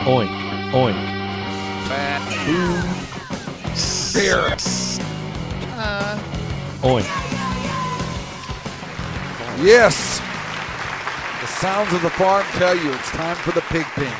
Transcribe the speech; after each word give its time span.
pig, 0.00 0.06
oink, 0.06 0.72
oink. 0.72 1.20
Oink. 6.82 7.04
Yes. 9.62 10.20
The 11.40 11.46
sounds 11.46 11.92
of 11.92 12.02
the 12.02 12.10
farm 12.10 12.44
tell 12.52 12.74
you 12.74 12.92
it's 12.92 13.10
time 13.10 13.36
for 13.36 13.52
the 13.52 13.60
pig 13.62 13.84
pen. 13.84 14.12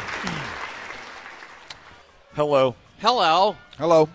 Hello. 2.34 2.74
Hello. 2.98 3.56
Hello. 3.78 4.08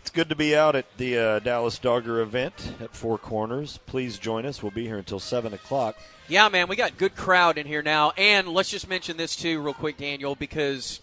It's 0.00 0.10
good 0.10 0.28
to 0.28 0.36
be 0.36 0.56
out 0.56 0.76
at 0.76 0.86
the 0.96 1.18
uh, 1.18 1.38
Dallas 1.40 1.78
Dogger 1.78 2.20
event 2.20 2.74
at 2.80 2.94
Four 2.94 3.18
Corners. 3.18 3.78
Please 3.86 4.18
join 4.18 4.46
us. 4.46 4.62
We'll 4.62 4.70
be 4.70 4.86
here 4.86 4.98
until 4.98 5.18
7 5.18 5.52
o'clock. 5.52 5.96
Yeah, 6.28 6.48
man, 6.48 6.68
we 6.68 6.76
got 6.76 6.96
good 6.96 7.16
crowd 7.16 7.58
in 7.58 7.66
here 7.66 7.82
now. 7.82 8.12
And 8.16 8.48
let's 8.48 8.70
just 8.70 8.88
mention 8.88 9.16
this 9.16 9.34
too, 9.34 9.60
real 9.60 9.74
quick, 9.74 9.96
Daniel, 9.96 10.34
because 10.34 11.00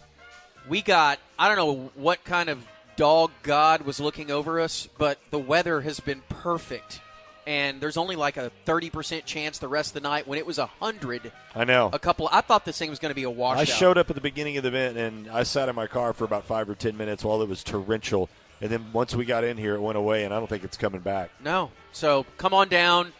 we 0.69 0.81
got 0.81 1.19
I 1.37 1.47
don't 1.47 1.57
know 1.57 1.91
what 1.95 2.23
kind 2.23 2.49
of 2.49 2.65
dog 2.95 3.31
god 3.43 3.81
was 3.81 3.99
looking 3.99 4.31
over 4.31 4.59
us, 4.59 4.87
but 4.97 5.19
the 5.31 5.39
weather 5.39 5.81
has 5.81 5.99
been 5.99 6.21
perfect. 6.29 7.01
And 7.47 7.79
there's 7.79 7.97
only 7.97 8.15
like 8.15 8.37
a 8.37 8.51
30% 8.65 9.23
chance 9.25 9.59
the 9.59 9.67
rest 9.67 9.95
of 9.95 10.01
the 10.01 10.09
night 10.09 10.27
when 10.27 10.39
it 10.39 10.47
was 10.47 10.57
100 10.57 11.31
I 11.53 11.63
know. 11.63 11.91
a 11.93 11.99
couple 11.99 12.27
I 12.31 12.41
thought 12.41 12.65
this 12.65 12.77
thing 12.77 12.89
was 12.89 12.97
going 12.97 13.11
to 13.11 13.15
be 13.15 13.23
a 13.23 13.29
washout. 13.29 13.61
I 13.61 13.65
showed 13.65 13.97
up 13.99 14.09
at 14.09 14.15
the 14.15 14.21
beginning 14.21 14.57
of 14.57 14.63
the 14.63 14.69
event 14.69 14.97
and 14.97 15.29
I 15.29 15.43
sat 15.43 15.69
in 15.69 15.75
my 15.75 15.85
car 15.87 16.13
for 16.13 16.23
about 16.23 16.45
five 16.45 16.69
or 16.69 16.75
ten 16.75 16.97
minutes 16.97 17.23
while 17.23 17.41
it 17.41 17.49
was 17.49 17.63
torrential. 17.63 18.29
And 18.61 18.71
then 18.71 18.85
once 18.93 19.13
we 19.13 19.25
got 19.25 19.43
in 19.43 19.57
here, 19.57 19.75
it 19.75 19.81
went 19.81 19.97
away, 19.97 20.23
and 20.23 20.33
I 20.33 20.37
don't 20.39 20.47
think 20.47 20.63
it's 20.63 20.77
coming 20.77 21.01
back. 21.01 21.29
No. 21.43 21.71
So 21.91 22.25
come 22.37 22.53
on 22.53 22.69
down. 22.69 23.11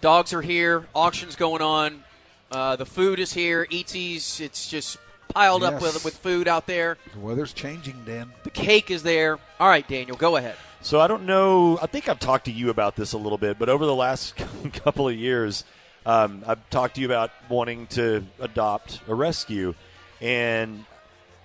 Dogs 0.00 0.32
are 0.32 0.42
here. 0.42 0.86
Auction's 0.94 1.34
going 1.34 1.60
on. 1.60 2.04
Uh, 2.52 2.76
the 2.76 2.86
food 2.86 3.18
is 3.18 3.32
here. 3.32 3.66
Eatsies. 3.66 4.40
It's 4.40 4.68
just 4.68 4.98
piled 5.36 5.62
up 5.62 5.82
with 5.82 6.02
with 6.02 6.16
food 6.16 6.48
out 6.48 6.66
there. 6.66 6.96
The 7.12 7.20
weather's 7.20 7.52
changing, 7.52 8.02
Dan. 8.06 8.32
The 8.42 8.50
cake 8.50 8.90
is 8.90 9.02
there. 9.02 9.38
All 9.60 9.68
right, 9.68 9.86
Daniel, 9.86 10.16
go 10.16 10.36
ahead. 10.36 10.56
So 10.80 10.98
I 11.00 11.06
don't 11.08 11.26
know. 11.26 11.78
I 11.82 11.86
think 11.86 12.08
I've 12.08 12.18
talked 12.18 12.46
to 12.46 12.52
you 12.52 12.70
about 12.70 12.96
this 12.96 13.12
a 13.12 13.18
little 13.18 13.36
bit, 13.36 13.58
but 13.58 13.68
over 13.68 13.84
the 13.84 13.94
last 13.94 14.34
couple 14.72 15.08
of 15.08 15.14
years, 15.14 15.64
um, 16.06 16.42
I've 16.46 16.68
talked 16.70 16.94
to 16.94 17.00
you 17.02 17.06
about 17.06 17.32
wanting 17.50 17.86
to 17.88 18.24
adopt 18.40 19.00
a 19.08 19.14
rescue, 19.14 19.74
and 20.22 20.86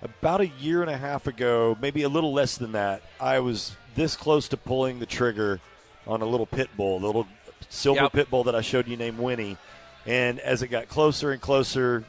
about 0.00 0.40
a 0.40 0.46
year 0.48 0.80
and 0.80 0.90
a 0.90 0.96
half 0.96 1.26
ago, 1.26 1.76
maybe 1.80 2.02
a 2.02 2.08
little 2.08 2.32
less 2.32 2.56
than 2.56 2.72
that, 2.72 3.02
I 3.20 3.40
was 3.40 3.76
this 3.94 4.16
close 4.16 4.48
to 4.48 4.56
pulling 4.56 5.00
the 5.00 5.06
trigger 5.06 5.60
on 6.06 6.22
a 6.22 6.26
little 6.26 6.46
pit 6.46 6.70
bull, 6.76 6.96
a 6.96 7.04
little 7.04 7.26
silver 7.68 8.02
Yep. 8.04 8.12
pit 8.12 8.30
bull 8.30 8.44
that 8.44 8.54
I 8.54 8.62
showed 8.62 8.88
you 8.88 8.96
named 8.96 9.18
Winnie. 9.18 9.58
And 10.06 10.40
as 10.40 10.62
it 10.62 10.68
got 10.68 10.88
closer 10.88 11.30
and 11.30 11.40
closer, 11.40 12.04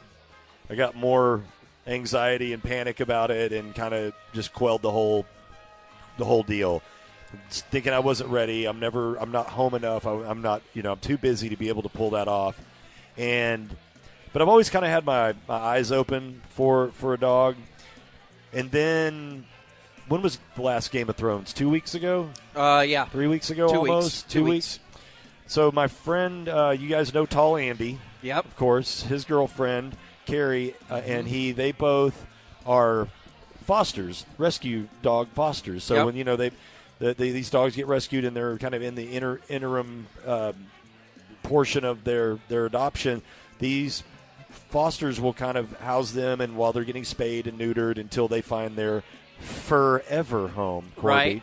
I 0.70 0.74
got 0.76 0.96
more 0.96 1.42
anxiety 1.86 2.52
and 2.52 2.62
panic 2.62 3.00
about 3.00 3.30
it, 3.30 3.52
and 3.52 3.74
kind 3.74 3.94
of 3.94 4.12
just 4.32 4.52
quelled 4.52 4.82
the 4.82 4.90
whole 4.90 5.26
the 6.18 6.24
whole 6.24 6.42
deal. 6.42 6.82
Just 7.48 7.66
thinking 7.66 7.92
I 7.92 7.98
wasn't 7.98 8.30
ready. 8.30 8.66
I'm 8.66 8.78
never. 8.80 9.16
I'm 9.16 9.32
not 9.32 9.48
home 9.48 9.74
enough. 9.74 10.06
I, 10.06 10.12
I'm 10.12 10.42
not. 10.42 10.62
You 10.72 10.82
know. 10.82 10.92
I'm 10.92 11.00
too 11.00 11.18
busy 11.18 11.48
to 11.48 11.56
be 11.56 11.68
able 11.68 11.82
to 11.82 11.88
pull 11.88 12.10
that 12.10 12.28
off. 12.28 12.60
And 13.16 13.74
but 14.32 14.42
I've 14.42 14.48
always 14.48 14.70
kind 14.70 14.84
of 14.84 14.90
had 14.90 15.04
my, 15.04 15.34
my 15.48 15.54
eyes 15.56 15.90
open 15.92 16.42
for 16.50 16.88
for 16.92 17.14
a 17.14 17.18
dog. 17.18 17.56
And 18.52 18.70
then 18.70 19.46
when 20.08 20.22
was 20.22 20.38
the 20.54 20.62
last 20.62 20.92
Game 20.92 21.08
of 21.08 21.16
Thrones? 21.16 21.52
Two 21.52 21.68
weeks 21.68 21.94
ago. 21.94 22.30
Uh, 22.54 22.84
yeah. 22.86 23.06
Three 23.06 23.26
weeks 23.26 23.50
ago, 23.50 23.68
Two 23.68 23.80
weeks. 23.80 23.90
almost 23.90 24.30
Two 24.30 24.38
two 24.40 24.44
weeks. 24.44 24.78
So 25.46 25.70
my 25.72 25.88
friend, 25.88 26.48
uh, 26.48 26.70
you 26.70 26.88
guys 26.88 27.12
know 27.12 27.26
Tall 27.26 27.56
Andy, 27.56 27.98
Yep. 28.22 28.44
of 28.46 28.56
course. 28.56 29.02
His 29.02 29.24
girlfriend 29.24 29.96
Carrie 30.26 30.74
uh, 30.90 30.96
and 31.04 31.26
he, 31.28 31.52
they 31.52 31.72
both 31.72 32.26
are 32.66 33.08
fosters, 33.64 34.26
rescue 34.38 34.88
dog 35.02 35.28
fosters. 35.34 35.84
So 35.84 35.94
Yep. 35.96 36.06
when 36.06 36.16
you 36.16 36.24
know 36.24 36.36
they, 36.36 36.50
the, 36.98 37.14
the, 37.14 37.30
these 37.32 37.50
dogs 37.50 37.76
get 37.76 37.86
rescued 37.86 38.24
and 38.24 38.36
they're 38.36 38.58
kind 38.58 38.74
of 38.74 38.82
in 38.82 38.94
the 38.94 39.14
inter, 39.14 39.40
interim 39.48 40.06
um, 40.26 40.54
portion 41.42 41.84
of 41.84 42.04
their 42.04 42.38
their 42.48 42.66
adoption, 42.66 43.22
these 43.58 44.02
fosters 44.70 45.20
will 45.20 45.32
kind 45.32 45.56
of 45.58 45.72
house 45.80 46.12
them 46.12 46.40
and 46.40 46.56
while 46.56 46.72
they're 46.72 46.84
getting 46.84 47.04
spayed 47.04 47.46
and 47.46 47.58
neutered 47.58 47.98
until 47.98 48.28
they 48.28 48.40
find 48.40 48.76
their 48.76 49.02
forever 49.40 50.48
home. 50.48 50.92
Corby. 50.96 51.06
Right. 51.08 51.42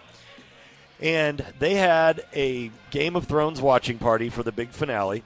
And 1.02 1.44
they 1.60 1.76
had 1.76 2.24
a 2.34 2.72
Game 2.92 3.16
of 3.16 3.26
Thrones 3.26 3.60
watching 3.62 3.98
party 3.98 4.30
for 4.30 4.44
the 4.44 4.52
big 4.52 4.70
finale. 4.70 5.24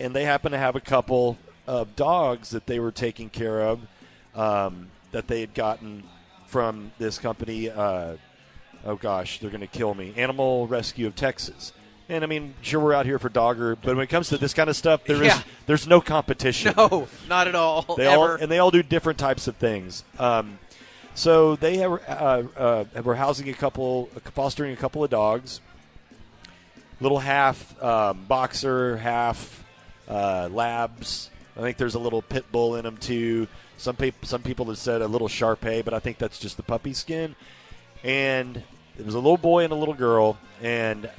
And 0.00 0.14
they 0.14 0.24
happened 0.24 0.52
to 0.52 0.58
have 0.58 0.74
a 0.76 0.80
couple 0.80 1.38
of 1.68 1.94
dogs 1.94 2.50
that 2.50 2.66
they 2.66 2.80
were 2.80 2.90
taking 2.90 3.28
care 3.28 3.60
of 3.60 3.80
um, 4.34 4.88
that 5.12 5.28
they 5.28 5.40
had 5.40 5.52
gotten 5.54 6.02
from 6.46 6.92
this 6.98 7.18
company. 7.18 7.68
Uh, 7.68 8.14
oh, 8.86 8.96
gosh, 8.96 9.38
they're 9.38 9.50
going 9.50 9.60
to 9.60 9.66
kill 9.66 9.94
me. 9.94 10.14
Animal 10.16 10.66
Rescue 10.66 11.06
of 11.06 11.14
Texas. 11.14 11.72
And 12.08 12.24
I 12.24 12.26
mean, 12.26 12.54
sure, 12.62 12.80
we're 12.80 12.94
out 12.94 13.04
here 13.04 13.18
for 13.18 13.28
dogger, 13.28 13.76
but 13.76 13.94
when 13.94 14.02
it 14.02 14.06
comes 14.08 14.30
to 14.30 14.38
this 14.38 14.54
kind 14.54 14.70
of 14.70 14.76
stuff, 14.76 15.04
there 15.04 15.16
is 15.22 15.28
Yeah. 15.28 15.42
there's 15.66 15.86
no 15.86 16.00
competition. 16.00 16.72
No, 16.74 17.06
not 17.28 17.48
at 17.48 17.54
all. 17.54 17.82
They 17.98 18.06
all 18.06 18.30
and 18.30 18.50
they 18.50 18.58
all 18.58 18.70
do 18.70 18.82
different 18.82 19.18
types 19.18 19.46
of 19.46 19.56
things. 19.56 20.04
Um, 20.18 20.58
so 21.14 21.56
they 21.56 21.76
have, 21.78 21.92
uh, 22.08 22.42
uh, 22.56 22.84
were 23.04 23.16
housing 23.16 23.50
a 23.50 23.52
couple, 23.52 24.06
fostering 24.34 24.72
a 24.72 24.76
couple 24.76 25.04
of 25.04 25.10
dogs. 25.10 25.60
Little 27.00 27.18
half 27.18 27.80
um, 27.82 28.24
boxer, 28.26 28.96
half 28.96 29.64
uh, 30.08 30.48
labs. 30.50 31.28
I 31.58 31.60
think 31.60 31.76
there's 31.76 31.96
a 31.96 31.98
little 31.98 32.22
pit 32.22 32.44
bull 32.52 32.76
in 32.76 32.84
them 32.84 32.96
too. 32.96 33.48
Some 33.76 33.96
people, 33.96 34.26
some 34.28 34.42
people 34.42 34.66
have 34.66 34.78
said 34.78 35.02
a 35.02 35.08
little 35.08 35.28
Sharpei, 35.28 35.84
but 35.84 35.92
I 35.92 35.98
think 35.98 36.18
that's 36.18 36.38
just 36.38 36.56
the 36.56 36.62
puppy 36.62 36.92
skin. 36.92 37.34
And 38.04 38.62
it 38.98 39.04
was 39.04 39.14
a 39.14 39.18
little 39.18 39.36
boy 39.38 39.64
and 39.64 39.72
a 39.72 39.76
little 39.76 39.94
girl, 39.94 40.38
and 40.62 41.10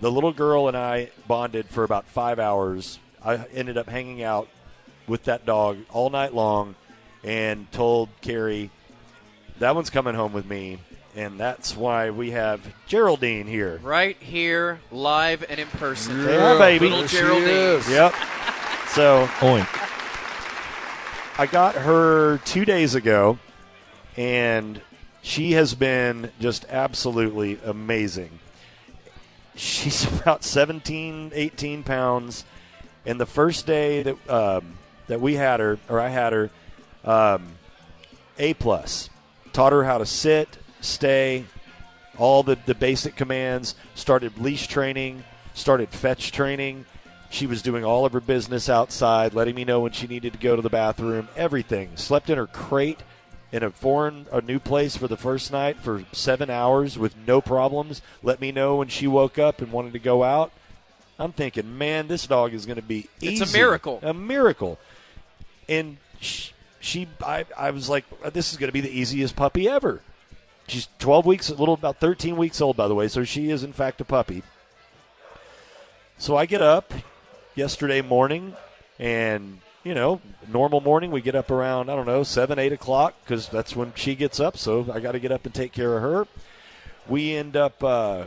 the 0.00 0.10
little 0.10 0.32
girl 0.32 0.68
and 0.68 0.76
I 0.76 1.10
bonded 1.26 1.68
for 1.70 1.82
about 1.84 2.06
five 2.06 2.38
hours. 2.38 2.98
I 3.24 3.36
ended 3.54 3.78
up 3.78 3.88
hanging 3.88 4.22
out 4.22 4.48
with 5.06 5.24
that 5.24 5.46
dog 5.46 5.78
all 5.90 6.10
night 6.10 6.34
long 6.34 6.74
and 7.22 7.70
told 7.72 8.10
Carrie 8.20 8.70
that 9.60 9.74
one's 9.74 9.88
coming 9.90 10.14
home 10.14 10.32
with 10.32 10.46
me. 10.46 10.78
And 11.16 11.38
that's 11.38 11.76
why 11.76 12.10
we 12.10 12.32
have 12.32 12.60
Geraldine 12.88 13.46
here. 13.46 13.78
right 13.84 14.16
here, 14.20 14.80
live 14.90 15.44
and 15.48 15.60
in 15.60 15.68
person. 15.68 16.18
Yeah, 16.24 16.58
baby. 16.58 16.86
Little 16.88 16.98
There 17.00 17.08
she 17.08 17.16
Geraldine. 17.18 17.48
is. 17.48 17.88
Yep. 17.88 18.14
So 18.94 19.26
Oink. 19.40 19.66
I 21.36 21.46
got 21.46 21.74
her 21.74 22.38
two 22.44 22.64
days 22.64 22.94
ago, 22.94 23.40
and 24.16 24.80
she 25.20 25.54
has 25.54 25.74
been 25.74 26.30
just 26.38 26.64
absolutely 26.68 27.58
amazing. 27.64 28.38
She's 29.56 30.04
about 30.20 30.44
17, 30.44 31.32
18 31.34 31.82
pounds. 31.82 32.44
And 33.04 33.20
the 33.20 33.26
first 33.26 33.66
day 33.66 34.04
that 34.04 34.30
um, 34.30 34.78
that 35.08 35.20
we 35.20 35.34
had 35.34 35.58
her, 35.58 35.80
or 35.88 35.98
I 35.98 36.08
had 36.08 36.32
her, 36.32 36.50
um, 37.04 37.48
A 38.38 38.54
plus, 38.54 39.10
taught 39.52 39.72
her 39.72 39.82
how 39.82 39.98
to 39.98 40.06
sit, 40.06 40.56
stay, 40.80 41.46
all 42.16 42.44
the, 42.44 42.56
the 42.64 42.76
basic 42.76 43.16
commands. 43.16 43.74
Started 43.96 44.38
leash 44.38 44.68
training, 44.68 45.24
started 45.52 45.88
fetch 45.88 46.30
training. 46.30 46.86
She 47.34 47.48
was 47.48 47.62
doing 47.62 47.84
all 47.84 48.06
of 48.06 48.12
her 48.12 48.20
business 48.20 48.68
outside, 48.68 49.34
letting 49.34 49.56
me 49.56 49.64
know 49.64 49.80
when 49.80 49.90
she 49.90 50.06
needed 50.06 50.34
to 50.34 50.38
go 50.38 50.54
to 50.54 50.62
the 50.62 50.70
bathroom. 50.70 51.26
Everything. 51.34 51.90
Slept 51.96 52.30
in 52.30 52.38
her 52.38 52.46
crate 52.46 53.00
in 53.50 53.64
a 53.64 53.70
foreign, 53.70 54.26
a 54.30 54.40
new 54.40 54.60
place 54.60 54.96
for 54.96 55.08
the 55.08 55.16
first 55.16 55.50
night 55.50 55.78
for 55.78 56.04
seven 56.12 56.48
hours 56.48 56.96
with 56.96 57.16
no 57.26 57.40
problems. 57.40 58.02
Let 58.22 58.40
me 58.40 58.52
know 58.52 58.76
when 58.76 58.86
she 58.86 59.08
woke 59.08 59.36
up 59.36 59.60
and 59.60 59.72
wanted 59.72 59.94
to 59.94 59.98
go 59.98 60.22
out. 60.22 60.52
I'm 61.18 61.32
thinking, 61.32 61.76
man, 61.76 62.06
this 62.06 62.24
dog 62.28 62.54
is 62.54 62.66
going 62.66 62.76
to 62.76 62.82
be 62.82 63.08
It's 63.20 63.40
a 63.40 63.52
miracle. 63.52 63.98
A 64.00 64.14
miracle. 64.14 64.78
And 65.68 65.96
she, 66.20 66.52
she 66.78 67.08
I, 67.20 67.46
I 67.58 67.72
was 67.72 67.88
like, 67.88 68.04
this 68.32 68.52
is 68.52 68.58
going 68.58 68.68
to 68.68 68.72
be 68.72 68.80
the 68.80 68.96
easiest 68.96 69.34
puppy 69.34 69.68
ever. 69.68 70.02
She's 70.68 70.86
12 71.00 71.26
weeks, 71.26 71.48
a 71.48 71.56
little 71.56 71.74
about 71.74 71.96
13 71.98 72.36
weeks 72.36 72.60
old, 72.60 72.76
by 72.76 72.86
the 72.86 72.94
way, 72.94 73.08
so 73.08 73.24
she 73.24 73.50
is 73.50 73.64
in 73.64 73.72
fact 73.72 74.00
a 74.00 74.04
puppy. 74.04 74.44
So 76.16 76.36
I 76.36 76.46
get 76.46 76.62
up 76.62 76.94
yesterday 77.54 78.02
morning, 78.02 78.54
and 78.98 79.60
you 79.82 79.94
know, 79.94 80.20
normal 80.48 80.80
morning 80.80 81.10
we 81.10 81.20
get 81.20 81.34
up 81.34 81.50
around 81.50 81.90
I 81.90 81.96
don't 81.96 82.06
know 82.06 82.22
seven, 82.22 82.58
eight 82.58 82.72
o'clock 82.72 83.14
because 83.24 83.48
that's 83.48 83.76
when 83.76 83.92
she 83.94 84.14
gets 84.14 84.40
up. 84.40 84.56
So 84.56 84.86
I 84.92 85.00
got 85.00 85.12
to 85.12 85.20
get 85.20 85.32
up 85.32 85.44
and 85.44 85.54
take 85.54 85.72
care 85.72 85.96
of 85.96 86.02
her. 86.02 86.26
We 87.08 87.34
end 87.34 87.56
up 87.56 87.84
uh, 87.84 88.24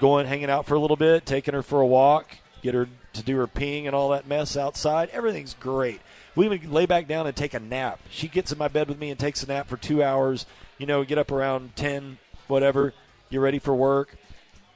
going, 0.00 0.26
hanging 0.26 0.50
out 0.50 0.66
for 0.66 0.74
a 0.74 0.78
little 0.78 0.96
bit, 0.96 1.26
taking 1.26 1.54
her 1.54 1.62
for 1.62 1.80
a 1.80 1.86
walk, 1.86 2.38
get 2.62 2.74
her 2.74 2.88
to 3.12 3.22
do 3.22 3.36
her 3.36 3.46
peeing 3.46 3.86
and 3.86 3.94
all 3.94 4.10
that 4.10 4.26
mess 4.26 4.56
outside. 4.56 5.10
Everything's 5.10 5.54
great. 5.54 6.00
We 6.34 6.46
even 6.46 6.72
lay 6.72 6.86
back 6.86 7.06
down 7.06 7.26
and 7.26 7.36
take 7.36 7.54
a 7.54 7.60
nap. 7.60 8.00
She 8.10 8.26
gets 8.26 8.50
in 8.50 8.58
my 8.58 8.68
bed 8.68 8.88
with 8.88 8.98
me 8.98 9.10
and 9.10 9.18
takes 9.18 9.42
a 9.42 9.46
nap 9.46 9.68
for 9.68 9.76
two 9.76 10.02
hours. 10.02 10.46
You 10.78 10.86
know, 10.86 11.04
get 11.04 11.18
up 11.18 11.30
around 11.30 11.76
10, 11.76 12.18
whatever, 12.48 12.92
get 13.30 13.38
ready 13.38 13.60
for 13.60 13.74
work. 13.74 14.16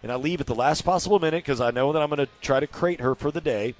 And 0.03 0.13
I 0.13 0.17
leave 0.17 0.41
at 0.41 0.47
the 0.47 0.55
last 0.55 0.83
possible 0.83 1.19
minute 1.19 1.45
because 1.45 1.61
I 1.61 1.71
know 1.71 1.93
that 1.93 2.01
I'm 2.01 2.09
going 2.09 2.25
to 2.25 2.29
try 2.41 2.61
to 2.61 2.67
crate 2.67 3.01
her 3.01 3.15
for 3.15 3.31
the 3.31 3.41
day 3.41 3.75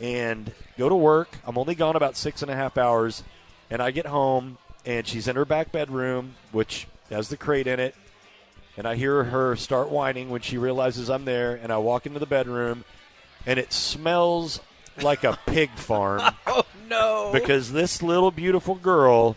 and 0.00 0.52
go 0.78 0.88
to 0.88 0.94
work. 0.94 1.38
I'm 1.46 1.58
only 1.58 1.74
gone 1.74 1.96
about 1.96 2.16
six 2.16 2.42
and 2.42 2.50
a 2.50 2.56
half 2.56 2.78
hours. 2.78 3.22
And 3.70 3.82
I 3.82 3.90
get 3.90 4.06
home 4.06 4.58
and 4.86 5.06
she's 5.06 5.28
in 5.28 5.36
her 5.36 5.44
back 5.44 5.70
bedroom, 5.72 6.34
which 6.52 6.86
has 7.10 7.28
the 7.28 7.36
crate 7.36 7.66
in 7.66 7.78
it. 7.80 7.94
And 8.76 8.86
I 8.88 8.96
hear 8.96 9.24
her 9.24 9.54
start 9.56 9.88
whining 9.90 10.30
when 10.30 10.40
she 10.40 10.58
realizes 10.58 11.10
I'm 11.10 11.24
there. 11.26 11.54
And 11.54 11.72
I 11.72 11.78
walk 11.78 12.06
into 12.06 12.18
the 12.18 12.26
bedroom 12.26 12.84
and 13.46 13.58
it 13.58 13.72
smells 13.72 14.60
like 15.02 15.24
a 15.24 15.38
pig 15.46 15.70
farm 15.76 16.22
Oh 16.46 16.64
no! 16.88 17.30
because 17.32 17.72
this 17.72 18.00
little 18.02 18.30
beautiful 18.30 18.76
girl 18.76 19.36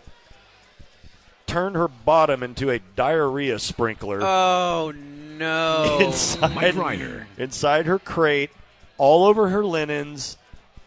turned 1.47 1.75
her 1.75 1.87
bottom 1.87 2.43
into 2.43 2.69
a 2.69 2.79
diarrhea 2.95 3.57
sprinkler 3.57 4.19
oh 4.21 4.93
no! 4.95 5.16
inside, 6.01 6.55
Mike 6.55 6.75
Reiner. 6.75 7.25
inside 7.37 7.85
her 7.85 7.99
crate, 7.99 8.49
all 8.97 9.25
over 9.25 9.49
her 9.49 9.63
linens, 9.65 10.37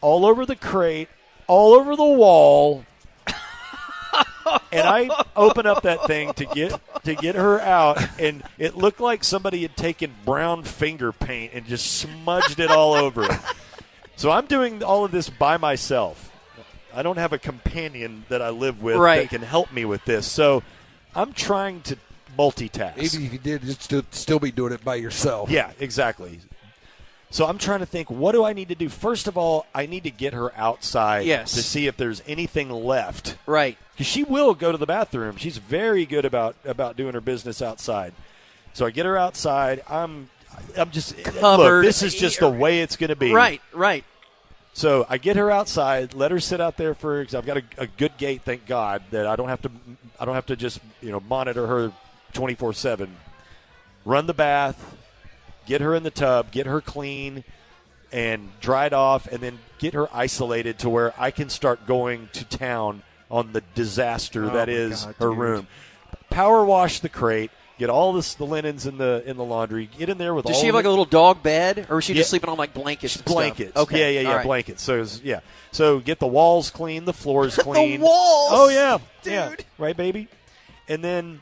all 0.00 0.24
over 0.26 0.44
the 0.46 0.56
crate, 0.56 1.08
all 1.46 1.74
over 1.74 1.96
the 1.96 2.04
wall. 2.04 2.84
and 4.72 4.86
I 4.86 5.08
open 5.36 5.66
up 5.66 5.82
that 5.82 6.06
thing 6.06 6.32
to 6.34 6.44
get 6.46 6.78
to 7.04 7.14
get 7.14 7.34
her 7.36 7.60
out, 7.60 7.98
and 8.18 8.42
it 8.58 8.76
looked 8.76 9.00
like 9.00 9.22
somebody 9.24 9.62
had 9.62 9.76
taken 9.76 10.12
brown 10.24 10.64
finger 10.64 11.12
paint 11.12 11.52
and 11.54 11.66
just 11.66 11.86
smudged 11.98 12.58
it 12.60 12.70
all 12.70 12.94
over. 12.94 13.24
it. 13.24 13.40
So 14.16 14.30
I'm 14.30 14.46
doing 14.46 14.82
all 14.82 15.04
of 15.04 15.12
this 15.12 15.30
by 15.30 15.56
myself. 15.56 16.26
I 16.92 17.02
don't 17.02 17.18
have 17.18 17.32
a 17.32 17.38
companion 17.38 18.24
that 18.28 18.42
I 18.42 18.50
live 18.50 18.82
with 18.82 18.96
Right. 18.96 19.22
that 19.22 19.30
can 19.30 19.42
help 19.46 19.72
me 19.72 19.84
with 19.84 20.04
this. 20.04 20.26
So 20.26 20.62
I'm 21.14 21.32
trying 21.32 21.82
to 21.82 21.96
multitask. 22.38 22.98
Even 22.98 23.26
if 23.26 23.32
you 23.32 23.38
did, 23.38 23.62
just 23.62 23.82
still, 23.82 24.02
still 24.10 24.38
be 24.38 24.50
doing 24.50 24.72
it 24.72 24.84
by 24.84 24.96
yourself. 24.96 25.50
Yeah, 25.50 25.72
exactly. 25.78 26.40
So 27.32 27.46
I'm 27.46 27.58
trying 27.58 27.78
to 27.78 27.86
think, 27.86 28.10
what 28.10 28.32
do 28.32 28.44
I 28.44 28.52
need 28.52 28.68
to 28.70 28.74
do? 28.74 28.88
First 28.88 29.28
of 29.28 29.38
all, 29.38 29.66
I 29.72 29.86
need 29.86 30.02
to 30.02 30.10
get 30.10 30.34
her 30.34 30.52
outside 30.58 31.26
Yes. 31.26 31.52
to 31.54 31.62
see 31.62 31.86
if 31.86 31.96
there's 31.96 32.22
anything 32.26 32.70
left. 32.70 33.36
right. 33.46 33.78
Because 33.92 34.06
she 34.06 34.24
will 34.24 34.54
go 34.54 34.72
to 34.72 34.78
the 34.78 34.86
bathroom. 34.86 35.36
She's 35.36 35.58
very 35.58 36.06
good 36.06 36.24
about 36.24 36.56
about 36.64 36.96
doing 36.96 37.12
her 37.12 37.20
business 37.20 37.60
outside. 37.60 38.14
So 38.72 38.86
I 38.86 38.90
get 38.90 39.04
her 39.04 39.18
outside. 39.18 39.82
I'm 39.88 40.30
I'm 40.76 40.90
just 40.90 41.22
Covered. 41.22 41.82
Look, 41.82 41.84
this 41.84 42.02
is 42.02 42.14
just 42.14 42.40
the 42.40 42.48
way 42.48 42.80
it's 42.80 42.96
going 42.96 43.10
to 43.10 43.16
be. 43.16 43.30
Right. 43.30 43.60
Right. 43.74 44.04
So 44.72 45.04
I 45.10 45.18
get 45.18 45.36
her 45.36 45.50
outside, 45.50 46.14
let 46.14 46.30
her 46.30 46.40
sit 46.40 46.60
out 46.62 46.76
there 46.78 46.94
for 46.94 47.20
because 47.20 47.34
I've 47.34 47.44
got 47.44 47.58
a, 47.58 47.62
a 47.76 47.86
good 47.88 48.16
gate, 48.16 48.40
thank 48.42 48.66
God, 48.66 49.02
that 49.10 49.26
I 49.26 49.36
don't 49.36 49.48
have 49.48 49.60
to 49.62 49.70
I 50.18 50.24
don't 50.24 50.34
have 50.34 50.46
to 50.46 50.56
just 50.56 50.80
you 51.02 51.10
know 51.10 51.20
monitor 51.20 51.66
her 51.66 51.92
twenty 52.32 52.54
four 52.54 52.72
seven. 52.72 53.16
Run 54.04 54.26
the 54.26 54.34
bath, 54.34 54.96
get 55.66 55.80
her 55.80 55.94
in 55.94 56.02
the 56.02 56.10
tub, 56.10 56.50
get 56.50 56.66
her 56.66 56.80
clean 56.80 57.44
and 58.12 58.50
dried 58.60 58.92
off, 58.92 59.26
and 59.28 59.40
then 59.40 59.58
get 59.78 59.94
her 59.94 60.08
isolated 60.12 60.78
to 60.80 60.88
where 60.88 61.14
I 61.20 61.30
can 61.30 61.48
start 61.48 61.86
going 61.86 62.28
to 62.32 62.44
town 62.44 63.02
on 63.30 63.52
the 63.52 63.62
disaster 63.74 64.46
Oh 64.46 64.50
that 64.54 64.68
my 64.68 64.74
is 64.74 65.04
God, 65.04 65.14
her 65.20 65.28
dude. 65.28 65.38
room. 65.38 65.66
Power 66.30 66.64
wash 66.64 67.00
the 67.00 67.08
crate. 67.08 67.50
Get 67.78 67.88
all 67.88 68.12
this, 68.12 68.34
the 68.34 68.44
linens 68.44 68.84
in 68.86 68.98
the 68.98 69.22
in 69.26 69.36
the 69.36 69.44
laundry. 69.44 69.88
Get 69.98 70.08
in 70.10 70.18
there 70.18 70.34
with 70.34 70.44
Does 70.44 70.56
all 70.56 70.60
she 70.60 70.66
have 70.66 70.74
of 70.74 70.78
like 70.80 70.84
it. 70.84 70.88
a 70.88 70.90
little 70.90 71.04
dog 71.06 71.42
bed, 71.42 71.86
or 71.88 71.98
is 71.98 72.04
she 72.04 72.12
Yeah. 72.12 72.18
just 72.18 72.30
sleeping 72.30 72.50
on 72.50 72.58
like 72.58 72.74
blankets? 72.74 73.16
and 73.16 73.22
stuff? 73.24 73.32
blankets. 73.34 73.76
Okay. 73.76 74.00
Yeah, 74.14 74.20
yeah, 74.20 74.28
yeah, 74.28 74.36
right. 74.36 74.44
blankets. 74.44 74.82
So 74.82 75.00
it's, 75.00 75.20
yeah. 75.22 75.40
So 75.72 75.98
get 76.00 76.18
the 76.18 76.26
walls 76.26 76.70
clean, 76.70 77.04
the 77.06 77.12
floors 77.14 77.56
clean. 77.62 78.00
the 78.00 78.06
walls? 78.06 78.48
Oh 78.52 78.68
yeah, 78.68 78.98
yeah. 79.24 79.54
Right, 79.78 79.96
baby. 79.96 80.28
And 80.88 81.02
then, 81.04 81.40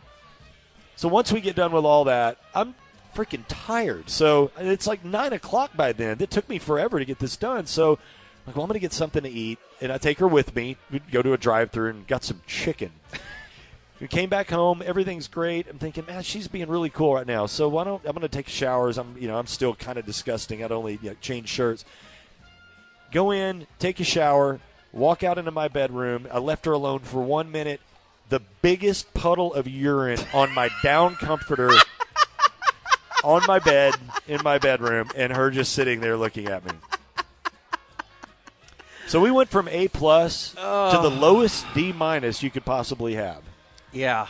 so 0.99 1.09
once 1.09 1.33
we 1.33 1.41
get 1.41 1.57
done 1.57 1.73
with 1.73 1.87
all 1.87 2.05
that, 2.05 2.37
I'm 2.55 2.75
freaking 3.15 3.45
tired. 3.49 4.11
So 4.11 4.51
it's 4.59 4.87
like 4.87 5.03
nine 5.03 5.33
o'clock 5.33 5.75
by 5.75 5.93
then. 5.93 6.19
It 6.21 6.31
took 6.31 6.47
me 6.47 6.59
forever 6.59 6.99
to 6.99 7.07
get 7.07 7.21
this 7.21 7.39
done. 7.39 7.65
So. 7.65 7.93
I'm 7.93 8.53
Like, 8.53 8.57
well, 8.57 8.65
I'm 8.65 8.73
to 8.73 8.79
get 8.79 8.95
something 8.95 9.23
to 9.25 9.29
eat, 9.29 9.59
and 9.83 9.93
I 9.93 9.99
take 9.99 10.21
her 10.21 10.27
with 10.27 10.57
me. 10.57 10.79
We 10.91 11.01
go 11.01 11.21
to 11.21 11.35
a 11.35 11.37
drive-through 11.37 11.91
and 11.91 12.07
got 12.07 12.25
some 12.25 12.41
chicken. 12.47 12.93
We 14.01 14.09
came 14.09 14.31
back 14.31 14.49
home. 14.49 14.83
Everything's 14.83 15.29
great. 15.29 15.69
I'm 15.69 15.79
thinking, 15.79 16.07
man, 16.07 16.23
she's 16.23 16.49
being 16.49 16.67
really 16.69 16.89
cool 16.89 17.13
right 17.13 17.27
now. 17.27 17.45
So 17.45 17.69
why 17.69 17.85
don't 17.85 18.03
I'm 18.07 18.13
going 18.13 18.23
to 18.23 18.29
take 18.29 18.49
showers? 18.49 18.97
I'm, 18.97 19.15
you 19.19 19.29
know, 19.29 19.37
I'm 19.37 19.47
still 19.47 19.75
kind 19.75 19.99
of 19.99 20.07
disgusting. 20.07 20.65
I'd 20.65 20.73
only 20.73 20.99
you 21.03 21.11
know, 21.11 21.17
change 21.21 21.51
shirts. 21.51 21.85
Go 23.13 23.33
in, 23.33 23.67
take 23.79 24.01
a 24.01 24.05
shower, 24.05 24.61
walk 24.93 25.23
out 25.23 25.37
into 25.37 25.51
my 25.51 25.69
bedroom. 25.69 26.27
I 26.33 26.39
left 26.39 26.65
her 26.65 26.73
alone 26.73 27.01
for 27.01 27.21
one 27.21 27.53
minute. 27.53 27.83
The 28.29 28.41
biggest 28.63 29.13
puddle 29.15 29.55
of 29.55 29.67
urine 29.67 30.21
on 30.35 30.53
my 30.55 30.69
down 30.83 31.15
comforter 31.17 31.71
on 33.25 33.43
my 33.47 33.59
bed 33.59 33.95
in 34.27 34.41
my 34.45 34.59
bedroom, 34.59 35.11
and 35.17 35.33
her 35.33 35.51
just 35.51 35.73
sitting 35.73 36.01
there 36.01 36.17
looking 36.17 36.47
at 36.49 36.65
me. 36.65 36.73
So 39.07 39.21
we 39.21 39.31
went 39.31 39.49
from 39.49 39.69
A 39.69 39.89
plus 39.89 40.51
to 40.53 40.99
the 41.03 41.11
lowest 41.11 41.65
D 41.75 41.93
minus 41.93 42.43
you 42.43 42.51
could 42.51 42.65
possibly 42.67 43.15
have. 43.15 43.43
Yeah. 43.93 44.27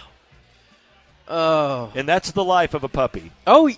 Oh. 1.26 1.90
And 1.96 2.08
that's 2.08 2.30
the 2.30 2.44
life 2.44 2.74
of 2.74 2.84
a 2.84 2.88
puppy. 2.88 3.32
Oh. 3.46 3.68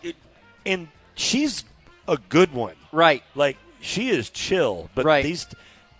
And 0.66 0.88
she's 1.14 1.64
a 2.06 2.18
good 2.28 2.52
one. 2.52 2.74
Right. 2.92 3.22
Like 3.34 3.56
she 3.80 4.10
is 4.10 4.28
chill, 4.28 4.90
but 4.94 5.06
Right. 5.06 5.24
these 5.24 5.46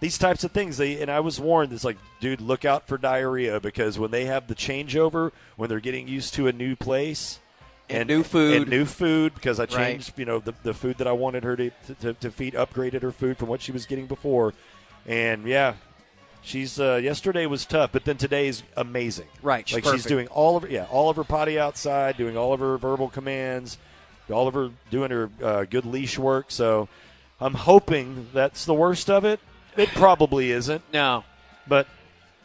these 0.01 0.17
types 0.19 0.45
of 0.45 0.51
things 0.53 0.77
they 0.79 1.01
and 1.01 1.11
I 1.11 1.21
was 1.21 1.39
warned 1.39 1.73
it's 1.73 1.85
like 1.85 1.99
dude 2.21 2.41
look 2.41 2.65
out 2.65 2.87
for 2.89 2.97
diarrhea 2.99 3.61
because 3.61 3.99
when 3.99 4.11
they 4.11 4.25
have 4.25 4.47
the 4.47 4.55
changeover 4.55 5.31
when 5.57 5.69
they're 5.69 5.81
getting 5.81 6.09
used 6.09 6.35
to 6.35 6.47
a 6.49 6.53
new 6.53 6.75
place 6.77 7.39
And 7.89 8.09
new 8.09 8.23
food. 8.23 8.63
and 8.63 8.69
new 8.71 8.85
food 8.87 9.35
because 9.35 9.59
I 9.61 9.65
Right. 9.65 9.71
changed 9.71 10.19
you 10.19 10.25
know 10.25 10.39
the, 10.39 10.55
the 10.63 10.75
food 10.75 10.99
that 10.99 11.07
I 11.07 11.13
wanted 11.13 11.45
her 11.45 11.57
to, 11.57 11.71
to 12.01 12.15
to 12.15 12.31
feed 12.31 12.55
upgraded 12.55 13.03
her 13.03 13.13
food 13.13 13.37
from 13.39 13.49
what 13.49 13.61
she 13.63 13.73
was 13.73 13.87
getting 13.87 14.07
before 14.07 14.55
and 15.07 15.45
yeah 15.47 15.75
she's 16.43 16.81
uh, 16.81 16.99
yesterday 17.03 17.45
was 17.47 17.67
tough 17.67 17.91
but 17.93 18.05
then 18.07 18.17
today 18.17 18.49
is 18.49 18.63
amazing 18.77 19.29
Right, 19.43 19.69
she's 19.69 19.85
like 19.85 19.93
she's 19.95 20.05
doing 20.07 20.27
all 20.29 20.57
of 20.57 20.63
her 20.63 20.69
yeah 20.71 20.87
all 20.91 21.11
of 21.11 21.17
her 21.17 21.25
potty 21.25 21.59
outside 21.59 22.17
doing 22.17 22.37
all 22.39 22.53
of 22.55 22.61
her 22.61 22.79
verbal 22.79 23.09
commands 23.09 23.77
all 24.33 24.47
of 24.49 24.55
her 24.55 24.71
doing 24.91 25.11
her 25.11 25.29
uh, 25.43 25.65
good 25.65 25.85
leash 25.85 26.19
work 26.19 26.51
so 26.51 26.89
I'm 27.41 27.55
hoping 27.55 28.29
that's 28.33 28.65
the 28.65 28.73
worst 28.75 29.11
of 29.11 29.25
it 29.25 29.41
it 29.77 29.89
probably 29.91 30.51
isn't 30.51 30.83
No. 30.93 31.25
but 31.67 31.87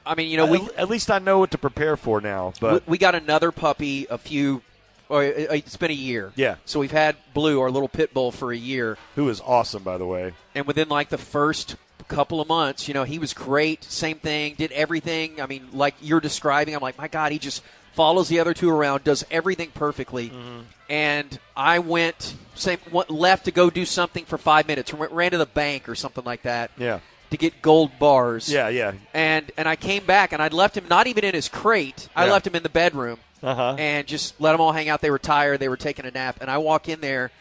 I 0.06 0.14
mean, 0.16 0.30
you 0.30 0.38
know, 0.38 0.46
we 0.46 0.68
at, 0.78 0.88
least 0.90 1.10
I 1.10 1.18
know 1.20 1.40
what 1.40 1.52
to 1.52 1.58
prepare 1.58 1.98
for 1.98 2.22
now 2.22 2.54
but 2.60 2.86
we, 2.86 2.92
we 2.92 2.98
got 2.98 3.16
another 3.16 3.52
puppy 3.52 4.06
a 4.10 4.18
few. 4.18 4.62
Or 5.08 5.22
uh, 5.22 5.28
it's 5.28 5.78
been 5.78 5.92
a 5.92 5.94
year. 5.94 6.32
Yeah. 6.36 6.56
So 6.66 6.80
we've 6.80 6.92
had 6.92 7.16
Blue, 7.36 7.60
our 7.62 7.70
little 7.70 7.88
pit 7.88 8.12
bull, 8.12 8.32
for 8.32 8.52
a 8.52 8.58
year, 8.58 8.98
who 9.16 9.30
is 9.30 9.40
awesome 9.42 9.84
by 9.84 9.98
the 10.00 10.06
way 10.06 10.34
and 10.56 10.66
within 10.66 10.90
like 10.90 11.10
the 11.10 11.18
first 11.18 11.76
couple 12.08 12.40
of 12.42 12.48
months, 12.48 12.88
you 12.88 12.94
know, 12.94 13.04
he 13.04 13.20
was 13.20 13.34
great. 13.34 13.84
Same 13.84 14.18
thing, 14.18 14.56
did 14.58 14.72
everything. 14.72 15.42
I 15.42 15.48
mean, 15.48 15.68
like 15.74 15.96
you're 16.02 16.20
describing, 16.20 16.76
I'm 16.76 16.82
like, 16.82 16.98
my 16.98 17.08
God, 17.08 17.32
he 17.32 17.40
just 17.40 17.64
follows 17.94 18.30
the 18.30 18.40
other 18.40 18.54
two 18.54 18.70
around, 18.70 19.04
does 19.04 19.26
everything 19.32 19.72
perfectly. 19.74 20.30
Mm-hmm. 20.30 20.60
And 20.90 21.40
I 21.56 21.80
went, 21.80 22.36
same, 22.54 22.78
went 22.92 23.10
left 23.10 23.46
to 23.46 23.52
go 23.52 23.70
do 23.70 23.86
something 23.86 24.26
for 24.26 24.38
five 24.38 24.68
minutes, 24.68 24.94
ran 24.94 25.32
to 25.32 25.38
the 25.38 25.46
bank 25.46 25.90
or 25.90 25.96
something 25.96 26.24
like 26.24 26.44
that 26.44 26.72
yeah 26.78 27.00
to 27.32 27.38
get 27.38 27.62
gold 27.62 27.98
bars. 28.00 28.52
yeah 28.52 28.68
yeah 28.70 28.94
and 29.14 29.52
and 29.58 29.68
I 29.68 29.76
came 29.76 30.06
back 30.06 30.32
and 30.34 30.42
I'd 30.42 30.54
left 30.54 30.78
him 30.78 30.86
not 30.90 31.08
even 31.08 31.24
in 31.24 31.34
his 31.34 31.50
crate. 31.50 32.08
I 32.16 32.26
Yeah. 32.26 32.32
left 32.34 32.48
him 32.48 32.56
in 32.56 32.64
the 32.64 32.70
bedroom 32.70 33.20
Uh-huh. 33.44 33.76
and 33.78 34.08
just 34.08 34.40
let 34.40 34.52
them 34.54 34.62
all 34.62 34.72
hang 34.72 34.90
out. 34.90 35.02
They 35.02 35.12
were 35.12 35.20
tired. 35.20 35.60
They 35.60 35.70
were 35.70 35.78
taking 35.78 36.06
a 36.06 36.12
nap, 36.12 36.38
and 36.42 36.50
I 36.50 36.58
walk 36.58 36.88
in 36.90 37.02
there, 37.02 37.32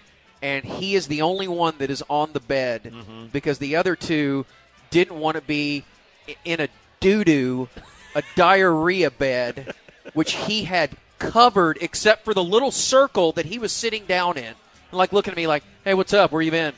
and 0.43 0.65
he 0.65 0.95
is 0.95 1.07
the 1.07 1.23
only 1.23 1.49
one 1.49 1.75
that 1.79 1.91
is 1.91 2.03
on 2.09 2.33
the 2.33 2.41
bed 2.41 2.85
Mm-hmm. 2.85 3.27
because 3.33 3.59
the 3.59 3.77
other 3.77 3.95
two 3.97 4.45
didn't 4.91 5.19
want 5.19 5.37
to 5.37 5.43
be 5.43 5.85
in 6.45 6.61
a 6.61 6.69
doo 7.01 7.25
doo, 7.25 7.69
a 8.15 8.23
diarrhea 8.37 9.11
bed, 9.11 9.75
which 10.15 10.33
he 10.33 10.65
had 10.65 10.97
covered 11.19 11.79
except 11.81 12.25
for 12.25 12.35
the 12.35 12.45
little 12.45 12.71
circle 12.71 13.33
that 13.33 13.47
he 13.47 13.59
was 13.59 13.73
sitting 13.73 14.05
down 14.07 14.37
in, 14.37 14.45
and 14.91 14.93
like 14.93 15.13
looking 15.13 15.31
at 15.33 15.37
me 15.37 15.47
like, 15.47 15.63
"Hey, 15.85 15.95
what's 15.95 16.13
up? 16.13 16.33
Where 16.33 16.43
you 16.43 16.51
been? 16.51 16.73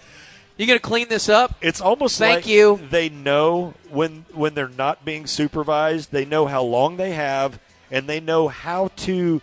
You 0.56 0.66
gonna 0.66 0.78
clean 0.78 1.08
this 1.08 1.28
up?" 1.28 1.54
It's 1.60 1.80
almost 1.80 2.18
Thank 2.18 2.44
like 2.44 2.46
you. 2.46 2.80
they 2.90 3.08
know 3.08 3.74
when 3.90 4.24
when 4.32 4.54
they're 4.54 4.68
not 4.68 5.04
being 5.04 5.26
supervised, 5.26 6.12
they 6.12 6.24
know 6.24 6.46
how 6.46 6.62
long 6.62 6.96
they 6.96 7.12
have 7.12 7.58
and 7.90 8.08
they 8.08 8.20
know 8.20 8.48
how 8.48 8.88
to 8.96 9.40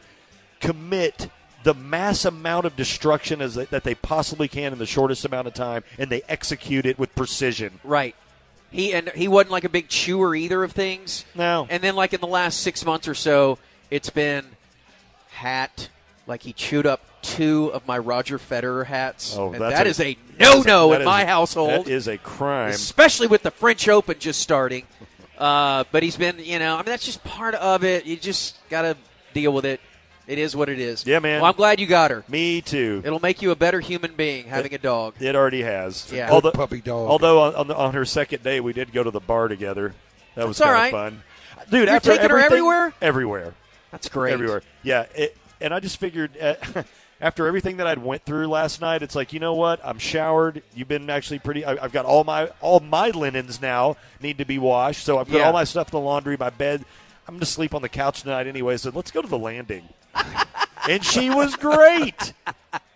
commit 0.59 1.29
the 1.63 1.73
mass 1.73 2.25
amount 2.25 2.65
of 2.65 2.75
destruction 2.75 3.41
as 3.41 3.55
they, 3.55 3.65
that 3.65 3.83
they 3.83 3.95
possibly 3.95 4.47
can 4.47 4.73
in 4.73 4.79
the 4.79 4.85
shortest 4.85 5.23
amount 5.25 5.47
of 5.47 5.53
time 5.53 5.83
and 5.97 6.09
they 6.09 6.21
execute 6.27 6.85
it 6.85 6.99
with 6.99 7.13
precision. 7.15 7.79
Right. 7.83 8.15
He 8.69 8.93
and 8.93 9.09
he 9.09 9.27
wasn't 9.27 9.51
like 9.51 9.63
a 9.63 9.69
big 9.69 9.87
chewer 9.87 10.35
either 10.35 10.63
of 10.63 10.71
things. 10.71 11.25
No. 11.35 11.67
And 11.69 11.81
then 11.83 11.95
like 11.95 12.13
in 12.13 12.19
the 12.19 12.27
last 12.27 12.59
six 12.61 12.83
months 12.83 13.07
or 13.07 13.13
so, 13.13 13.59
it's 13.91 14.09
been 14.09 14.45
hat. 15.29 15.89
Like 16.27 16.41
he 16.43 16.53
chewed 16.53 16.85
up 16.85 17.01
two 17.23 17.71
of 17.73 17.87
my 17.87 17.97
Roger 17.97 18.37
Federer 18.37 18.85
hats. 18.85 19.35
Oh, 19.37 19.51
and 19.53 19.61
that's 19.61 19.73
that 19.75 19.87
a- 19.87 19.89
is 19.89 19.99
a 19.99 20.17
no-no 20.39 20.93
in 20.93 21.01
is- 21.01 21.05
my 21.05 21.25
household, 21.25 21.85
That 21.85 21.91
is 21.91 22.07
a 22.07 22.17
crime. 22.19 22.69
especially 22.71 23.27
with 23.27 23.41
the 23.41 23.51
French 23.51 23.87
Open 23.87 24.17
just 24.19 24.39
starting. 24.41 24.85
Uh, 25.37 25.83
but 25.91 26.03
he's 26.03 26.15
been, 26.15 26.37
you 26.39 26.59
know, 26.59 26.75
I 26.75 26.77
mean, 26.77 26.85
that's 26.85 27.05
just 27.05 27.23
part 27.23 27.55
of 27.55 27.83
it. 27.83 28.05
You 28.05 28.15
just 28.17 28.55
got 28.69 28.83
to 28.83 28.95
deal 29.33 29.51
with 29.51 29.65
it. 29.65 29.81
It 30.25 30.37
is 30.37 30.55
what 30.55 30.69
it 30.69 30.79
is. 30.79 31.05
Yeah, 31.05 31.19
man. 31.19 31.41
Well, 31.41 31.49
I'm 31.51 31.57
glad 31.57 31.79
you 31.81 31.87
got 31.87 32.11
her. 32.11 32.23
Me 32.29 32.61
too. 32.61 33.01
It'll 33.03 33.19
make 33.19 33.41
you 33.41 33.51
a 33.51 33.55
better 33.57 33.81
human 33.81 34.13
being 34.13 34.45
having 34.45 34.73
a 34.73 34.77
dog. 34.77 35.15
It 35.19 35.35
already 35.35 35.63
has. 35.63 36.09
Yeah. 36.13 36.27
Good 36.27 36.33
Although, 36.33 36.51
puppy 36.51 36.79
dog. 36.79 37.09
although 37.09 37.41
on, 37.41 37.55
on, 37.55 37.67
the, 37.67 37.75
on 37.75 37.93
her 37.93 38.05
second 38.05 38.41
day, 38.43 38.61
we 38.61 38.71
did 38.71 38.93
go 38.93 39.03
to 39.03 39.11
the 39.11 39.19
bar 39.19 39.49
together. 39.49 39.93
That 40.35 40.47
was 40.47 40.59
That's 40.59 40.69
all 40.69 40.73
kind 40.75 40.87
of 40.87 40.93
right. 41.01 41.11
fun. 41.11 41.23
Dude, 41.71 41.87
You're 41.87 41.95
after 41.97 42.11
taking 42.11 42.29
her 42.29 42.39
everywhere? 42.39 42.93
Everywhere. 43.01 43.53
That's 43.91 44.07
great. 44.07 44.33
Everywhere. 44.33 44.61
Yeah. 44.81 45.07
It, 45.13 45.35
and 45.59 45.73
I 45.73 45.79
just 45.81 45.97
figured 45.97 46.31
uh, 46.41 46.55
after 47.23 47.47
everything 47.47 47.77
that 47.77 47.87
I'd 47.87 47.97
went 47.97 48.23
through 48.25 48.47
last 48.47 48.81
night, 48.81 49.01
it's 49.01 49.15
like, 49.15 49.31
you 49.31 49.39
know 49.39 49.53
what? 49.55 49.79
I'm 49.83 49.97
showered. 49.97 50.61
You've 50.75 50.89
been 50.89 51.09
actually 51.09 51.39
pretty. 51.39 51.63
I, 51.65 51.81
I've 51.83 51.93
got 51.93 52.05
all 52.05 52.23
my 52.25 52.49
all 52.61 52.81
my 52.81 53.09
linens 53.09 53.61
now 53.61 53.95
need 54.21 54.37
to 54.39 54.45
be 54.45 54.59
washed. 54.59 55.05
So 55.05 55.17
I 55.17 55.23
put 55.23 55.35
Yeah. 55.35 55.47
all 55.47 55.53
my 55.53 55.63
stuff 55.63 55.87
in 55.87 55.91
the 55.99 56.05
laundry, 56.05 56.35
my 56.37 56.49
bed. 56.49 56.83
I'm 57.27 57.35
going 57.35 57.39
to 57.39 57.45
sleep 57.45 57.73
on 57.73 57.81
the 57.81 57.87
couch 57.89 58.23
tonight 58.23 58.45
anyway. 58.47 58.75
So 58.75 58.91
let's 58.93 59.09
go 59.09 59.21
to 59.21 59.27
the 59.27 59.39
landing. 59.39 59.87
and 60.89 61.03
she 61.03 61.29
was 61.29 61.55
great. 61.55 62.33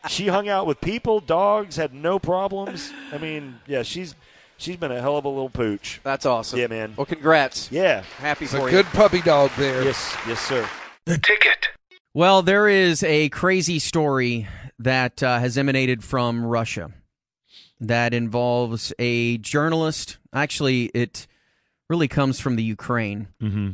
She 0.10 0.27
hung 0.27 0.50
out 0.50 0.67
with 0.67 0.81
people, 0.81 1.22
dogs, 1.22 1.77
had 1.77 1.93
no 1.93 2.19
problems. 2.19 2.91
I 3.13 3.17
mean, 3.19 3.60
yeah, 3.65 3.84
she's 3.84 4.13
she's 4.57 4.75
been 4.75 4.91
a 4.91 5.00
hell 5.00 5.15
of 5.17 5.24
a 5.24 5.29
little 5.29 5.50
pooch. 5.50 6.01
That's 6.03 6.25
awesome. 6.25 6.60
Yeah, 6.60 6.67
man. 6.67 6.93
Well, 6.98 7.05
congrats. 7.05 7.72
Yeah. 7.72 8.03
Happy 8.17 8.43
It's 8.46 8.53
for 8.53 8.60
a 8.62 8.65
you. 8.65 8.72
good 8.72 8.86
puppy 8.88 9.22
dog 9.22 9.51
there. 9.57 9.84
Yes, 9.84 10.15
yes, 10.27 10.41
sir. 10.41 10.67
Well, 12.18 12.42
there 12.42 12.68
is 12.68 13.04
a 13.04 13.30
crazy 13.30 13.78
story 13.78 14.48
that 14.80 15.22
uh, 15.22 15.38
has 15.38 15.56
emanated 15.56 16.04
from 16.04 16.44
Russia 16.44 16.90
that 17.80 18.12
involves 18.12 18.92
a 18.98 19.38
journalist. 19.38 20.18
Actually, 20.34 20.86
it 20.96 21.28
really 21.92 22.08
comes 22.08 22.40
from 22.40 22.56
the 22.56 22.64
Ukraine, 22.64 23.28
Mm-hmm. 23.40 23.74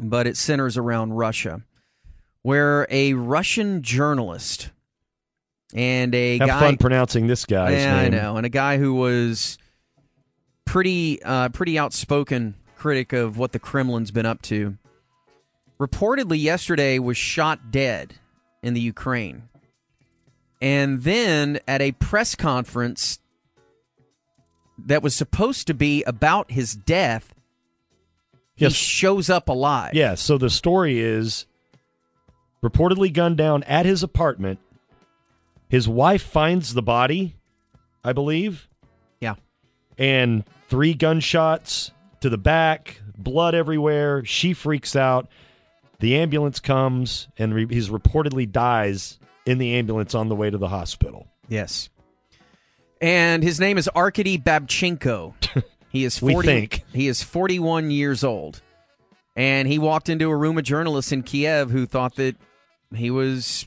but 0.00 0.26
it 0.26 0.36
centers 0.36 0.76
around 0.76 1.12
Russia, 1.12 1.62
where 2.42 2.88
a 2.90 3.14
Russian 3.14 3.82
journalist 3.82 4.70
and 5.72 6.12
a 6.12 6.38
Have 6.38 6.48
guy 6.48 6.58
fun 6.58 6.76
pronouncing 6.76 7.28
this 7.28 7.44
guy's 7.44 7.80
yeah, 7.84 7.96
I 7.98 8.02
name. 8.08 8.14
know. 8.14 8.36
And 8.36 8.44
a 8.44 8.48
guy 8.50 8.78
who 8.78 8.94
was 8.94 9.58
pretty 10.64 11.22
uh, 11.22 11.50
pretty 11.50 11.78
outspoken 11.78 12.56
critic 12.74 13.12
of 13.12 13.38
what 13.38 13.52
the 13.52 13.60
Kremlin's 13.60 14.10
been 14.10 14.26
up 14.26 14.42
to. 14.42 14.76
Reportedly 15.80 16.40
yesterday 16.40 16.98
was 16.98 17.16
shot 17.16 17.70
dead 17.70 18.14
in 18.62 18.74
the 18.74 18.80
Ukraine. 18.80 19.44
And 20.60 21.02
then 21.02 21.58
at 21.66 21.80
a 21.80 21.92
press 21.92 22.34
conference 22.34 23.18
that 24.76 25.02
was 25.02 25.14
supposed 25.14 25.66
to 25.68 25.74
be 25.74 26.02
about 26.04 26.50
his 26.50 26.74
death, 26.74 27.34
he 28.54 28.66
Yes. 28.66 28.74
shows 28.74 29.30
up 29.30 29.48
alive. 29.48 29.94
Yeah, 29.94 30.16
so 30.16 30.36
the 30.36 30.50
story 30.50 31.00
is 31.00 31.46
reportedly 32.62 33.10
gunned 33.10 33.38
down 33.38 33.62
at 33.62 33.86
his 33.86 34.02
apartment. 34.02 34.58
His 35.70 35.88
wife 35.88 36.22
finds 36.22 36.74
the 36.74 36.82
body, 36.82 37.36
I 38.04 38.12
believe, 38.12 38.68
Yeah. 39.18 39.36
and 39.96 40.44
three 40.68 40.92
gunshots 40.92 41.90
to 42.20 42.28
the 42.28 42.36
back, 42.36 43.00
blood 43.16 43.54
everywhere. 43.54 44.22
She 44.26 44.52
freaks 44.52 44.94
out. 44.94 45.26
The 46.00 46.16
ambulance 46.16 46.60
comes, 46.60 47.28
and 47.38 47.54
re- 47.54 47.66
he's 47.68 47.88
reportedly 47.90 48.50
dies 48.50 49.18
in 49.46 49.58
the 49.58 49.74
ambulance 49.74 50.14
on 50.14 50.28
the 50.28 50.34
way 50.36 50.50
to 50.50 50.58
the 50.58 50.68
hospital. 50.68 51.28
Yes. 51.48 51.88
And 53.00 53.42
his 53.42 53.60
name 53.60 53.78
is 53.78 53.88
Arkady 53.94 54.38
Babchenko. 54.38 55.34
He 55.92 56.04
is 56.04 56.22
We 56.22 56.34
40 56.34 56.46
think. 56.46 56.84
he 56.92 57.08
is 57.08 57.20
41 57.24 57.90
years 57.90 58.22
old. 58.22 58.62
And 59.34 59.66
he 59.66 59.76
walked 59.76 60.08
into 60.08 60.30
a 60.30 60.36
room 60.36 60.56
of 60.56 60.62
journalists 60.62 61.10
in 61.10 61.24
Kiev 61.24 61.68
who 61.72 61.84
thought 61.84 62.14
that 62.14 62.36
he 62.94 63.10
was 63.10 63.66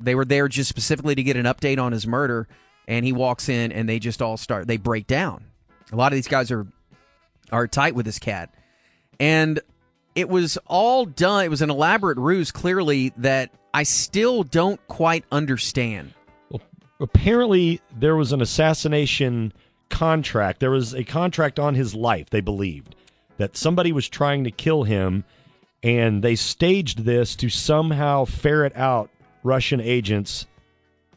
they 0.00 0.16
were 0.16 0.24
there 0.24 0.48
just 0.48 0.68
specifically 0.68 1.14
to 1.14 1.22
get 1.22 1.36
an 1.36 1.44
update 1.44 1.78
on 1.80 1.92
his 1.92 2.04
murder 2.04 2.48
and 2.88 3.04
he 3.04 3.12
walks 3.12 3.48
in 3.48 3.70
and 3.70 3.88
they 3.88 4.00
just 4.00 4.20
all 4.20 4.36
start 4.36 4.66
they 4.66 4.76
break 4.76 5.06
down. 5.06 5.44
A 5.92 5.94
lot 5.96 6.10
of 6.12 6.16
these 6.16 6.26
guys 6.26 6.50
are 6.50 6.66
are 7.52 7.68
tight 7.68 7.94
with 7.94 8.06
this 8.06 8.18
cat. 8.18 8.52
And 9.20 9.60
it 10.14 10.28
was 10.28 10.58
all 10.66 11.04
done. 11.06 11.44
It 11.44 11.50
was 11.50 11.62
an 11.62 11.70
elaborate 11.70 12.18
ruse 12.18 12.50
clearly 12.50 13.12
that 13.16 13.50
I 13.74 13.82
still 13.82 14.42
don't 14.42 14.86
quite 14.88 15.24
understand. 15.32 16.14
Well, 16.50 16.62
apparently 17.00 17.80
there 17.96 18.16
was 18.16 18.32
an 18.32 18.42
assassination 18.42 19.52
contract. 19.88 20.60
There 20.60 20.70
was 20.70 20.94
a 20.94 21.04
contract 21.04 21.58
on 21.58 21.74
his 21.74 21.94
life, 21.94 22.30
they 22.30 22.40
believed, 22.40 22.94
that 23.38 23.56
somebody 23.56 23.92
was 23.92 24.08
trying 24.08 24.44
to 24.44 24.50
kill 24.50 24.82
him, 24.84 25.24
and 25.82 26.22
they 26.22 26.36
staged 26.36 27.04
this 27.04 27.34
to 27.36 27.48
somehow 27.48 28.24
ferret 28.24 28.76
out 28.76 29.10
Russian 29.42 29.80
agents 29.80 30.46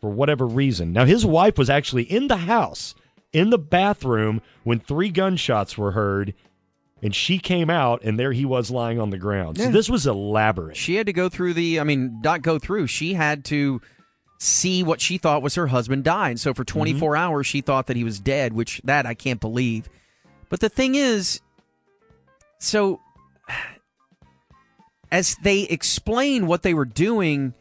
for 0.01 0.09
whatever 0.09 0.45
reason. 0.45 0.93
Now, 0.93 1.05
his 1.05 1.25
wife 1.25 1.57
was 1.57 1.69
actually 1.69 2.03
in 2.03 2.27
the 2.27 2.37
house, 2.37 2.95
in 3.33 3.49
the 3.49 3.57
bathroom, 3.57 4.41
when 4.63 4.79
three 4.79 5.09
gunshots 5.09 5.77
were 5.77 5.91
heard. 5.91 6.33
And 7.03 7.13
she 7.13 7.39
came 7.39 7.69
out, 7.69 8.03
and 8.03 8.17
there 8.17 8.31
he 8.31 8.45
was 8.45 8.71
lying 8.71 8.99
on 8.99 9.09
the 9.09 9.17
ground. 9.17 9.57
So 9.57 9.69
this 9.69 9.89
was 9.89 10.07
elaborate. 10.07 10.77
She 10.77 10.95
had 10.95 11.07
to 11.07 11.13
go 11.13 11.29
through 11.29 11.53
the, 11.53 11.79
I 11.79 11.83
mean, 11.83 12.21
not 12.23 12.41
go 12.41 12.57
through. 12.57 12.87
She 12.87 13.13
had 13.13 13.43
to 13.45 13.81
see 14.39 14.83
what 14.83 15.01
she 15.01 15.17
thought 15.17 15.41
was 15.41 15.55
her 15.55 15.67
husband 15.67 16.03
died. 16.03 16.39
So 16.39 16.53
for 16.53 16.63
mm-hmm. 16.63 16.77
24 16.77 17.17
hours, 17.17 17.47
she 17.47 17.61
thought 17.61 17.87
that 17.87 17.97
he 17.97 18.03
was 18.03 18.19
dead, 18.19 18.53
which 18.53 18.81
that 18.83 19.05
I 19.05 19.13
can't 19.13 19.39
believe. 19.39 19.89
But 20.49 20.59
the 20.61 20.69
thing 20.69 20.95
is, 20.95 21.41
so 22.59 23.01
as 25.11 25.35
they 25.43 25.61
explain 25.61 26.47
what 26.47 26.63
they 26.63 26.73
were 26.73 26.85
doing, 26.85 27.53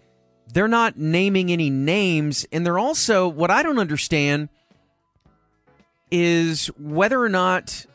they're 0.52 0.68
not 0.68 0.96
naming 0.96 1.50
any 1.50 1.70
names. 1.70 2.46
And 2.52 2.64
they're 2.64 2.78
also, 2.78 3.28
what 3.28 3.50
I 3.50 3.62
don't 3.62 3.78
understand 3.78 4.48
is 6.10 6.68
whether 6.78 7.20
or 7.20 7.28
not 7.28 7.86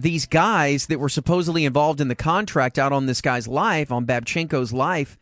these 0.00 0.26
guys 0.26 0.86
that 0.86 0.98
were 1.00 1.08
supposedly 1.08 1.64
involved 1.64 2.00
in 2.00 2.08
the 2.08 2.14
contract 2.14 2.78
out 2.78 2.92
on 2.92 3.06
this 3.06 3.20
guy's 3.20 3.48
life, 3.48 3.90
on 3.92 4.06
Babchenko's 4.06 4.72
life, 4.72 5.18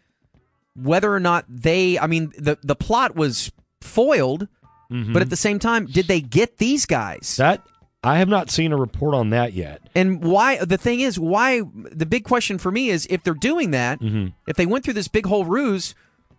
whether 0.74 1.12
or 1.12 1.20
not 1.20 1.44
they, 1.48 1.98
I 1.98 2.06
mean, 2.06 2.32
the, 2.38 2.58
the 2.62 2.76
plot 2.76 3.16
was 3.16 3.50
foiled, 3.80 4.48
but 4.88 5.20
at 5.22 5.30
the 5.30 5.36
same 5.36 5.58
time, 5.58 5.86
did 5.86 6.06
they 6.06 6.20
get 6.20 6.58
these 6.58 6.86
guys? 6.86 7.36
That 7.38 7.62
I 8.04 8.18
have 8.18 8.28
not 8.28 8.50
seen 8.50 8.70
a 8.72 8.76
report 8.76 9.14
on 9.14 9.30
that 9.30 9.52
yet. 9.52 9.80
And 9.96 10.22
why? 10.22 10.64
The 10.64 10.78
thing 10.78 11.00
is, 11.00 11.18
why? 11.18 11.62
The 11.74 12.06
big 12.06 12.22
question 12.24 12.58
for 12.58 12.70
me 12.70 12.90
is, 12.90 13.04
if 13.10 13.24
they're 13.24 13.34
doing 13.34 13.72
that, 13.72 13.98
Mm-hmm. 14.00 14.28
if 14.46 14.56
they 14.56 14.64
went 14.66 14.84
through 14.84 14.94
this 14.94 15.08
big 15.08 15.26
whole 15.26 15.44
ruse, 15.44 15.94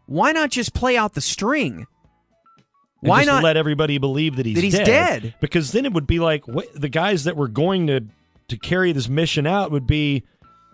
why 0.06 0.32
not 0.32 0.50
just 0.50 0.74
play 0.74 0.96
out 0.96 1.14
the 1.14 1.20
string? 1.20 1.88
and 3.02 3.10
Why 3.10 3.20
just 3.26 3.28
not? 3.28 3.44
let 3.44 3.58
everybody 3.58 3.98
believe 3.98 4.38
that 4.38 4.46
he's, 4.46 4.56
that 4.56 4.64
he's 4.64 4.80
dead? 4.80 5.36
Because 5.42 5.74
then 5.74 5.86
it 5.86 5.92
would 5.92 6.08
be 6.08 6.20
like 6.20 6.44
wh- 6.46 6.72
the 6.74 6.88
guys 6.90 7.26
that 7.26 7.36
were 7.36 7.50
going 7.50 7.88
to 7.88 8.06
to 8.50 8.58
carry 8.58 8.92
this 8.92 9.10
mission 9.10 9.46
out 9.46 9.72
would 9.72 9.88
be, 9.88 10.24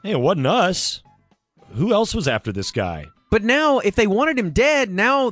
hey, 0.03 0.11
it 0.11 0.19
wasn't 0.19 0.47
us. 0.47 1.01
Who 1.73 1.93
else 1.93 2.13
was 2.13 2.27
after 2.27 2.51
this 2.51 2.71
guy? 2.71 3.07
But 3.31 3.43
now, 3.43 3.79
if 3.79 3.95
they 3.95 4.05
wanted 4.05 4.37
him 4.37 4.51
dead, 4.51 4.91
now 4.91 5.31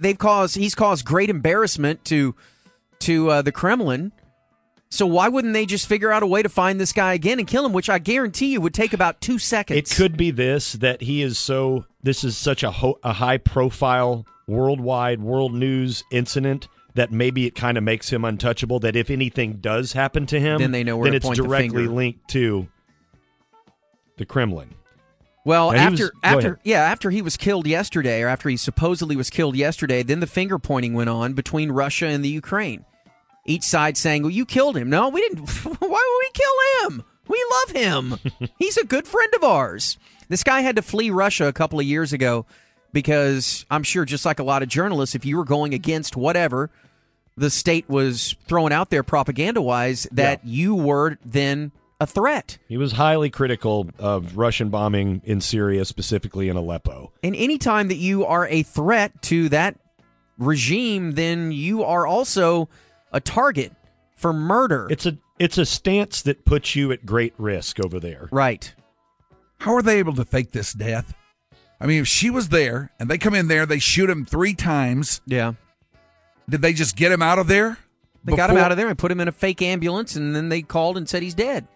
they've 0.00 0.16
caused 0.16 0.56
he's 0.56 0.74
caused 0.74 1.04
great 1.04 1.28
embarrassment 1.28 2.04
to 2.06 2.34
to 3.00 3.30
uh, 3.30 3.42
the 3.42 3.52
Kremlin. 3.52 4.12
So 4.90 5.06
why 5.06 5.28
wouldn't 5.28 5.52
they 5.52 5.66
just 5.66 5.86
figure 5.86 6.10
out 6.10 6.22
a 6.22 6.26
way 6.26 6.42
to 6.42 6.48
find 6.48 6.80
this 6.80 6.94
guy 6.94 7.12
again 7.12 7.38
and 7.38 7.46
kill 7.46 7.66
him? 7.66 7.74
Which 7.74 7.90
I 7.90 7.98
guarantee 7.98 8.52
you 8.52 8.62
would 8.62 8.72
take 8.72 8.94
about 8.94 9.20
two 9.20 9.38
seconds. 9.38 9.78
It 9.78 9.94
could 9.94 10.16
be 10.16 10.30
this 10.30 10.72
that 10.74 11.02
he 11.02 11.20
is 11.20 11.38
so. 11.38 11.84
This 12.02 12.24
is 12.24 12.34
such 12.34 12.62
a 12.62 12.70
ho- 12.70 12.98
a 13.02 13.12
high 13.12 13.36
profile 13.36 14.24
worldwide 14.46 15.20
world 15.20 15.52
news 15.52 16.02
incident 16.10 16.68
that 16.98 17.12
maybe 17.12 17.46
it 17.46 17.54
kind 17.54 17.78
of 17.78 17.84
makes 17.84 18.12
him 18.12 18.24
untouchable. 18.24 18.80
That 18.80 18.96
if 18.96 19.08
anything 19.10 19.54
does 19.54 19.92
happen 19.92 20.26
to 20.26 20.38
him, 20.40 20.58
Then 20.58 20.72
they 20.72 20.84
know 20.84 20.96
where 20.96 21.10
then 21.10 21.14
it's 21.16 21.28
directly 21.30 21.86
linked 21.86 22.28
to 22.30 22.68
the 24.16 24.26
Kremlin. 24.26 24.74
Well, 25.44 25.72
Now, 25.72 25.84
he 25.84 25.90
was- 25.92 26.00
after 26.00 26.12
after 26.22 26.60
yeah, 26.64 26.82
after 26.82 27.10
he 27.10 27.22
was 27.22 27.36
killed 27.36 27.66
yesterday, 27.66 28.20
or 28.22 28.28
after 28.28 28.48
he 28.48 28.56
supposedly 28.56 29.16
was 29.16 29.30
killed 29.30 29.56
yesterday, 29.56 30.02
then 30.02 30.20
the 30.20 30.26
finger 30.26 30.58
pointing 30.58 30.92
went 30.92 31.08
on 31.08 31.32
between 31.32 31.70
Russia 31.72 32.06
and 32.06 32.24
the 32.24 32.28
Ukraine. 32.28 32.84
Each 33.46 33.62
side 33.62 33.96
saying, 33.96 34.22
"Well, 34.22 34.30
you 34.30 34.44
killed 34.44 34.76
him." 34.76 34.90
No, 34.90 35.08
we 35.08 35.20
didn't. 35.22 35.48
Why 35.64 35.72
would 35.78 35.88
we 35.88 36.30
kill 36.34 36.90
him? 36.90 37.04
We 37.28 37.44
love 37.50 37.76
him. 37.76 38.48
He's 38.58 38.76
a 38.76 38.84
good 38.84 39.06
friend 39.06 39.32
of 39.34 39.44
ours. 39.44 39.96
This 40.28 40.42
guy 40.42 40.60
had 40.60 40.76
to 40.76 40.82
flee 40.82 41.10
Russia 41.10 41.46
a 41.46 41.52
couple 41.52 41.78
of 41.80 41.86
years 41.86 42.12
ago 42.12 42.44
because 42.92 43.64
I'm 43.70 43.82
sure, 43.84 44.04
just 44.04 44.26
like 44.26 44.38
a 44.40 44.42
lot 44.44 44.62
of 44.62 44.68
journalists, 44.68 45.14
if 45.14 45.24
you 45.24 45.36
were 45.38 45.44
going 45.44 45.72
against 45.72 46.16
whatever 46.16 46.70
the 47.38 47.50
state 47.50 47.88
was 47.88 48.36
throwing 48.46 48.72
out 48.72 48.90
there 48.90 49.02
propaganda 49.02 49.62
wise, 49.62 50.06
that 50.12 50.44
you 50.44 50.74
were 50.74 51.18
then 51.24 51.72
a 52.00 52.06
threat. 52.06 52.58
He 52.68 52.76
was 52.76 52.92
highly 52.92 53.30
critical 53.30 53.90
of 53.98 54.36
Russian 54.36 54.68
bombing 54.68 55.20
in 55.24 55.40
Syria, 55.40 55.84
specifically 55.84 56.48
in 56.48 56.56
Aleppo. 56.56 57.12
And 57.22 57.34
anytime 57.34 57.88
that 57.88 57.96
you 57.96 58.24
are 58.24 58.46
a 58.48 58.62
threat 58.62 59.20
to 59.22 59.48
that 59.48 59.78
regime, 60.38 61.12
then 61.12 61.50
you 61.50 61.82
are 61.82 62.06
also 62.06 62.68
a 63.12 63.20
target 63.20 63.72
for 64.16 64.32
murder. 64.32 64.86
It's 64.90 65.06
a 65.06 65.18
it's 65.38 65.58
a 65.58 65.66
stance 65.66 66.22
that 66.22 66.44
puts 66.44 66.74
you 66.74 66.90
at 66.92 67.06
great 67.06 67.32
risk 67.38 67.78
over 67.84 68.00
there. 68.00 68.28
right. 68.32 68.74
How 69.60 69.74
are 69.74 69.82
they 69.82 69.98
able 69.98 70.14
to 70.14 70.24
fake 70.24 70.52
this 70.52 70.72
death? 70.72 71.14
I 71.80 71.86
mean, 71.86 72.00
if 72.02 72.06
she 72.08 72.30
was 72.30 72.48
there 72.50 72.92
and 73.00 73.10
they 73.10 73.18
come 73.18 73.34
in 73.34 73.48
there, 73.48 73.66
they 73.66 73.80
shoot 73.80 74.08
him 74.08 74.24
three 74.24 74.54
times. 74.54 75.20
Yeah. 75.26 75.54
Did 76.48 76.62
they 76.62 76.72
just 76.72 76.96
get 76.96 77.12
him 77.12 77.22
out 77.22 77.38
of 77.38 77.46
there? 77.46 77.78
They 78.24 78.34
got 78.36 78.50
him 78.50 78.56
out 78.56 78.70
of 78.72 78.76
there 78.76 78.88
and 78.88 78.98
put 78.98 79.10
him 79.12 79.20
in 79.20 79.28
a 79.28 79.32
fake 79.32 79.62
ambulance, 79.62 80.16
and 80.16 80.34
then 80.34 80.48
they 80.48 80.62
called 80.62 80.96
and 80.96 81.08
said 81.08 81.22
he's 81.22 81.34
dead. 81.34 81.66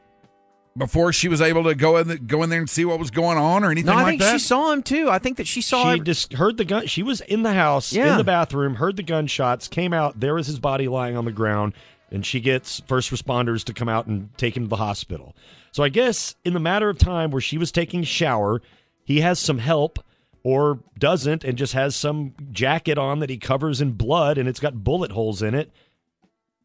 before 0.76 1.12
she 1.12 1.28
was 1.28 1.40
able 1.42 1.64
to 1.64 1.74
go 1.74 1.98
in 1.98 2.08
the, 2.08 2.18
go 2.18 2.42
in 2.42 2.48
there 2.50 2.58
and 2.60 2.68
see 2.70 2.84
what 2.84 2.98
was 2.98 3.10
going 3.10 3.36
on 3.36 3.62
or 3.62 3.70
anything 3.70 3.86
No, 3.86 3.92
I 3.92 4.02
like 4.02 4.06
think 4.12 4.20
that. 4.22 4.32
she 4.32 4.38
saw 4.38 4.72
him 4.72 4.82
too. 4.82 5.10
I 5.10 5.18
think 5.18 5.36
that 5.36 5.46
she 5.46 5.60
saw 5.60 5.92
she 5.92 5.98
him. 5.98 6.04
just 6.04 6.32
heard 6.32 6.56
the 6.56 6.64
gun. 6.64 6.86
She 6.86 7.02
was 7.02 7.20
in 7.22 7.42
the 7.42 7.52
house, 7.52 7.92
Yeah. 7.92 8.12
in 8.12 8.16
the 8.18 8.24
bathroom, 8.24 8.76
heard 8.76 8.96
the 8.96 9.02
gunshots, 9.02 9.68
came 9.68 9.92
out. 9.92 10.18
There 10.20 10.34
was 10.34 10.46
his 10.46 10.58
body 10.58 10.88
lying 10.88 11.14
on 11.16 11.26
the 11.26 11.32
ground, 11.32 11.74
and 12.10 12.24
she 12.24 12.40
gets 12.40 12.80
first 12.86 13.10
responders 13.10 13.64
to 13.64 13.74
come 13.74 13.88
out 13.90 14.06
and 14.06 14.30
take 14.38 14.56
him 14.56 14.62
to 14.64 14.68
the 14.68 14.76
hospital. 14.76 15.36
So 15.72 15.82
I 15.82 15.90
guess 15.90 16.36
in 16.44 16.54
the 16.54 16.60
matter 16.60 16.88
of 16.88 16.96
time 16.98 17.30
where 17.30 17.40
she 17.42 17.58
was 17.58 17.70
taking 17.70 18.00
a 18.00 18.06
shower, 18.06 18.62
he 19.04 19.20
has 19.20 19.38
some 19.38 19.58
help 19.58 19.98
or 20.44 20.80
doesn't 20.98 21.44
and 21.44 21.56
just 21.56 21.72
has 21.74 21.94
some 21.94 22.34
jacket 22.50 22.98
on 22.98 23.20
that 23.20 23.30
he 23.30 23.38
covers 23.38 23.80
in 23.80 23.92
blood 23.92 24.38
and 24.38 24.48
it's 24.48 24.60
got 24.60 24.82
bullet 24.84 25.12
holes 25.12 25.42
in 25.42 25.54
it. 25.54 25.70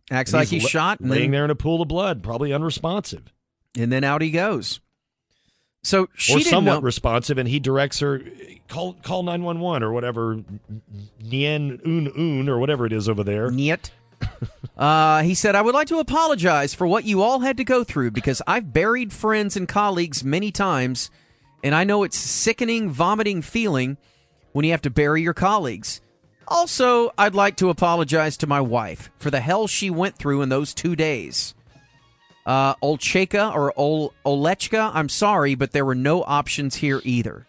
Acts 0.10 0.31
And 0.34 0.39
like 0.41 0.48
he's 0.48 0.63
la- 0.63 0.69
shot, 0.69 1.00
and 1.00 1.10
laying 1.10 1.31
then, 1.31 1.31
there 1.31 1.46
in 1.46 1.51
a 1.51 1.55
pool 1.55 1.81
of 1.81 1.88
blood, 1.88 2.24
probably 2.24 2.53
unresponsive. 2.53 3.34
and 3.77 3.91
then 3.91 4.03
out 4.03 4.22
he 4.22 4.31
goes. 4.31 4.79
So 5.84 6.07
she 6.15 6.34
or 6.34 6.38
didn't 6.39 6.50
somewhat 6.50 6.74
know. 6.75 6.81
responsive, 6.81 7.38
and 7.38 7.48
he 7.48 7.60
directs 7.60 8.00
her 8.00 8.22
call 8.67 8.93
call 8.93 9.24
nine 9.24 9.43
one 9.43 9.60
one 9.60 9.84
or 9.84 9.91
whatever, 9.93 10.41
Nien 11.22 11.79
Un 11.86 12.12
Un 12.17 12.50
or 12.50 12.57
whatever 12.60 12.86
it 12.86 12.93
is 12.93 13.07
over 13.07 13.24
there. 13.24 13.50
Niet. 13.51 13.91
Uh, 14.77 15.24
he 15.24 15.34
said, 15.34 15.55
I 15.55 15.63
would 15.63 15.74
like 15.74 15.88
to 15.88 15.98
apologize 15.98 16.75
for 16.75 16.86
what 16.86 17.03
you 17.03 17.24
all 17.24 17.39
had 17.39 17.57
to 17.57 17.63
go 17.63 17.84
through 17.84 18.12
because 18.12 18.43
I've 18.46 18.72
buried 18.74 19.12
friends 19.12 19.57
and 19.57 19.67
colleagues 19.67 20.24
many 20.24 20.51
times, 20.51 21.10
and 21.67 21.75
I 21.75 21.83
know 21.83 22.03
it's 22.03 22.17
sickening, 22.17 22.89
vomiting 22.89 23.41
feeling 23.41 23.97
when 24.53 24.65
you 24.65 24.71
have 24.71 24.81
to 24.83 24.89
bury 24.89 25.21
your 25.21 25.33
colleagues. 25.33 26.01
Also, 26.47 27.12
I'd 27.17 27.36
like 27.36 27.57
to 27.57 27.69
apologize 27.69 28.38
to 28.38 28.47
my 28.47 28.62
wife 28.62 29.12
for 29.17 29.29
the 29.29 29.41
hell 29.41 29.67
she 29.67 29.89
went 29.89 30.15
through 30.15 30.41
in 30.41 30.50
those 30.50 30.74
two 30.74 30.95
days. 30.95 31.53
Uh, 32.45 32.75
Olcheka 32.75 33.53
or 33.53 33.74
Ol- 33.75 34.13
Olechka, 34.25 34.91
I'm 34.93 35.09
sorry, 35.09 35.55
but 35.55 35.71
there 35.71 35.83
were 35.83 35.93
no 35.93 36.24
options 36.24 36.75
here 36.77 37.01
either. 37.03 37.45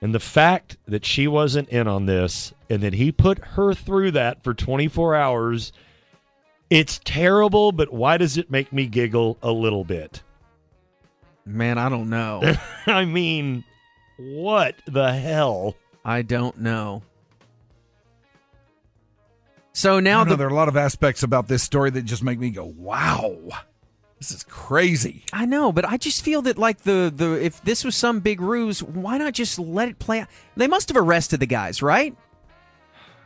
And 0.00 0.14
the 0.14 0.20
fact 0.20 0.78
that 0.88 1.04
she 1.04 1.28
wasn't 1.28 1.68
in 1.68 1.86
on 1.86 2.06
this 2.06 2.54
and 2.70 2.82
that 2.82 2.94
he 2.94 3.12
put 3.12 3.38
her 3.38 3.74
through 3.74 4.12
that 4.12 4.42
for 4.42 4.54
24 4.54 5.14
hours, 5.14 5.72
it's 6.70 7.00
terrible, 7.04 7.72
but 7.72 7.92
why 7.92 8.16
does 8.16 8.38
it 8.38 8.50
make 8.50 8.72
me 8.72 8.86
giggle 8.86 9.36
a 9.42 9.52
little 9.52 9.84
bit? 9.84 10.22
Man, 11.46 11.78
I 11.78 11.88
don't 11.88 12.10
know. 12.10 12.42
I 12.86 13.04
mean, 13.04 13.62
what 14.18 14.74
the 14.86 15.12
hell? 15.12 15.76
I 16.04 16.22
don't 16.22 16.58
know. 16.58 17.02
So 19.72 20.00
now 20.00 20.20
I 20.20 20.24
know, 20.24 20.30
the 20.30 20.36
there 20.36 20.46
are 20.48 20.50
a 20.50 20.54
lot 20.54 20.68
of 20.68 20.76
aspects 20.76 21.22
about 21.22 21.48
this 21.48 21.62
story 21.62 21.90
that 21.90 22.02
just 22.02 22.22
make 22.22 22.38
me 22.38 22.50
go, 22.50 22.64
"Wow, 22.64 23.36
this 24.18 24.32
is 24.32 24.42
crazy." 24.42 25.24
I 25.34 25.44
know, 25.44 25.70
but 25.70 25.84
I 25.84 25.98
just 25.98 26.24
feel 26.24 26.40
that 26.42 26.56
like 26.56 26.82
the 26.82 27.12
the 27.14 27.44
if 27.44 27.62
this 27.62 27.84
was 27.84 27.94
some 27.94 28.20
big 28.20 28.40
ruse, 28.40 28.82
why 28.82 29.18
not 29.18 29.34
just 29.34 29.58
let 29.58 29.88
it 29.88 29.98
play 29.98 30.20
out? 30.20 30.28
They 30.56 30.66
must 30.66 30.88
have 30.88 30.96
arrested 30.96 31.40
the 31.40 31.46
guys, 31.46 31.82
right? 31.82 32.16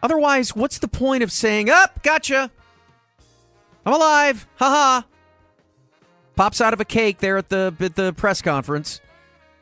Otherwise, 0.02 0.56
what's 0.56 0.78
the 0.78 0.88
point 0.88 1.22
of 1.22 1.30
saying, 1.30 1.70
"Up, 1.70 2.02
gotcha. 2.02 2.50
I'm 3.86 3.92
alive." 3.92 4.48
Haha. 4.56 5.02
Pops 6.40 6.62
out 6.62 6.72
of 6.72 6.80
a 6.80 6.86
cake 6.86 7.18
there 7.18 7.36
at 7.36 7.50
the 7.50 7.74
at 7.80 7.96
the 7.96 8.14
press 8.14 8.40
conference. 8.40 9.02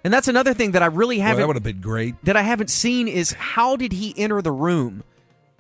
And 0.05 0.15
that's 0.15 0.29
another 0.29 0.55
thing 0.55 0.71
that 0.73 0.83
I 0.85 0.87
really 0.87 1.19
haven't 1.19 1.41
that 1.41 1.47
would 1.49 1.57
have 1.57 1.65
been 1.65 1.81
great. 1.81 2.15
that 2.25 2.37
I 2.37 2.43
haven't 2.43 2.71
seen 2.71 3.09
is 3.09 3.33
how 3.33 3.75
did 3.75 3.93
he 3.93 4.15
enter 4.17 4.41
the 4.41 4.53
room? 4.53 5.03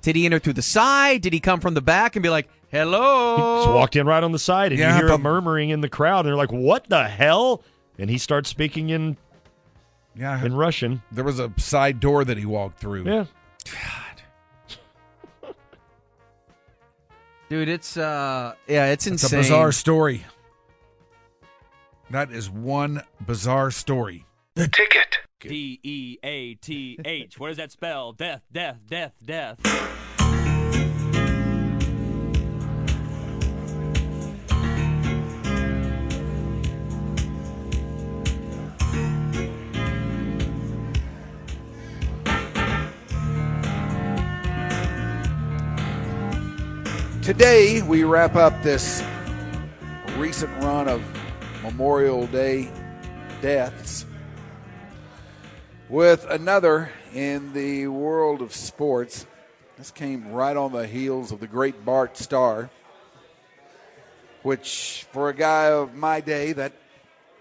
Did 0.00 0.14
he 0.14 0.26
enter 0.26 0.38
through 0.38 0.52
the 0.52 0.62
side? 0.62 1.22
Did 1.22 1.32
he 1.32 1.40
come 1.40 1.58
from 1.58 1.74
the 1.74 1.80
back 1.82 2.14
and 2.14 2.22
be 2.22 2.28
like, 2.28 2.48
"Hello"? 2.70 3.34
He 3.34 3.64
just 3.64 3.74
walked 3.74 3.96
in 3.96 4.06
right 4.06 4.22
on 4.22 4.30
the 4.30 4.38
side, 4.38 4.70
and 4.70 4.78
Yeah, 4.78 4.90
you 4.90 4.94
I 4.94 4.98
hear 4.98 5.08
a 5.08 5.18
murmuring 5.18 5.70
in 5.70 5.80
the 5.80 5.88
crowd, 5.88 6.20
and 6.20 6.28
they're 6.28 6.36
like, 6.36 6.52
"What 6.52 6.88
the 6.88 7.08
hell?" 7.08 7.64
And 7.98 8.08
he 8.08 8.16
starts 8.16 8.48
speaking 8.48 8.90
in 8.90 9.16
Yeah, 10.14 10.40
in 10.44 10.54
Russian. 10.54 11.02
there 11.10 11.24
was 11.24 11.40
a 11.40 11.52
side 11.56 11.98
door 11.98 12.24
that 12.24 12.38
he 12.38 12.46
walked 12.46 12.78
through. 12.78 13.06
Yeah, 13.06 13.24
God. 13.64 15.54
Dude, 17.48 17.68
it's 17.68 17.96
uh 17.96 18.54
yeah, 18.68 18.86
it's 18.92 19.04
It's 19.08 19.24
insane. 19.24 19.40
a 19.40 19.42
bizarre 19.42 19.72
story. 19.72 20.24
That 22.10 22.32
is 22.32 22.48
one 22.48 23.02
bizarre 23.26 23.70
story. 23.70 24.24
The 24.54 24.66
ticket. 24.66 25.18
D 25.40 25.78
E 25.82 26.16
A 26.22 26.54
T 26.54 26.98
H. 27.04 27.38
What 27.38 27.48
does 27.48 27.58
that 27.58 27.70
spell? 27.70 28.12
Death, 28.12 28.42
death, 28.50 28.78
death, 28.88 29.12
death. 29.22 29.58
Today, 47.22 47.82
we 47.82 48.04
wrap 48.04 48.34
up 48.34 48.62
this 48.62 49.04
recent 50.16 50.50
run 50.64 50.88
of 50.88 51.02
Memorial 51.68 52.26
Day 52.28 52.70
deaths 53.42 54.06
with 55.90 56.24
another 56.30 56.90
in 57.12 57.52
the 57.52 57.86
world 57.88 58.40
of 58.40 58.54
sports. 58.54 59.26
This 59.76 59.90
came 59.90 60.32
right 60.32 60.56
on 60.56 60.72
the 60.72 60.86
heels 60.86 61.30
of 61.30 61.40
the 61.40 61.46
great 61.46 61.84
Bart 61.84 62.16
Starr, 62.16 62.70
which, 64.42 65.06
for 65.12 65.28
a 65.28 65.34
guy 65.34 65.66
of 65.66 65.94
my 65.94 66.22
day, 66.22 66.54
that 66.54 66.72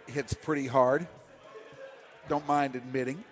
hits 0.07 0.33
pretty 0.33 0.67
hard. 0.67 1.07
Don't 2.27 2.45
mind 2.45 2.75
admitting. 2.75 3.23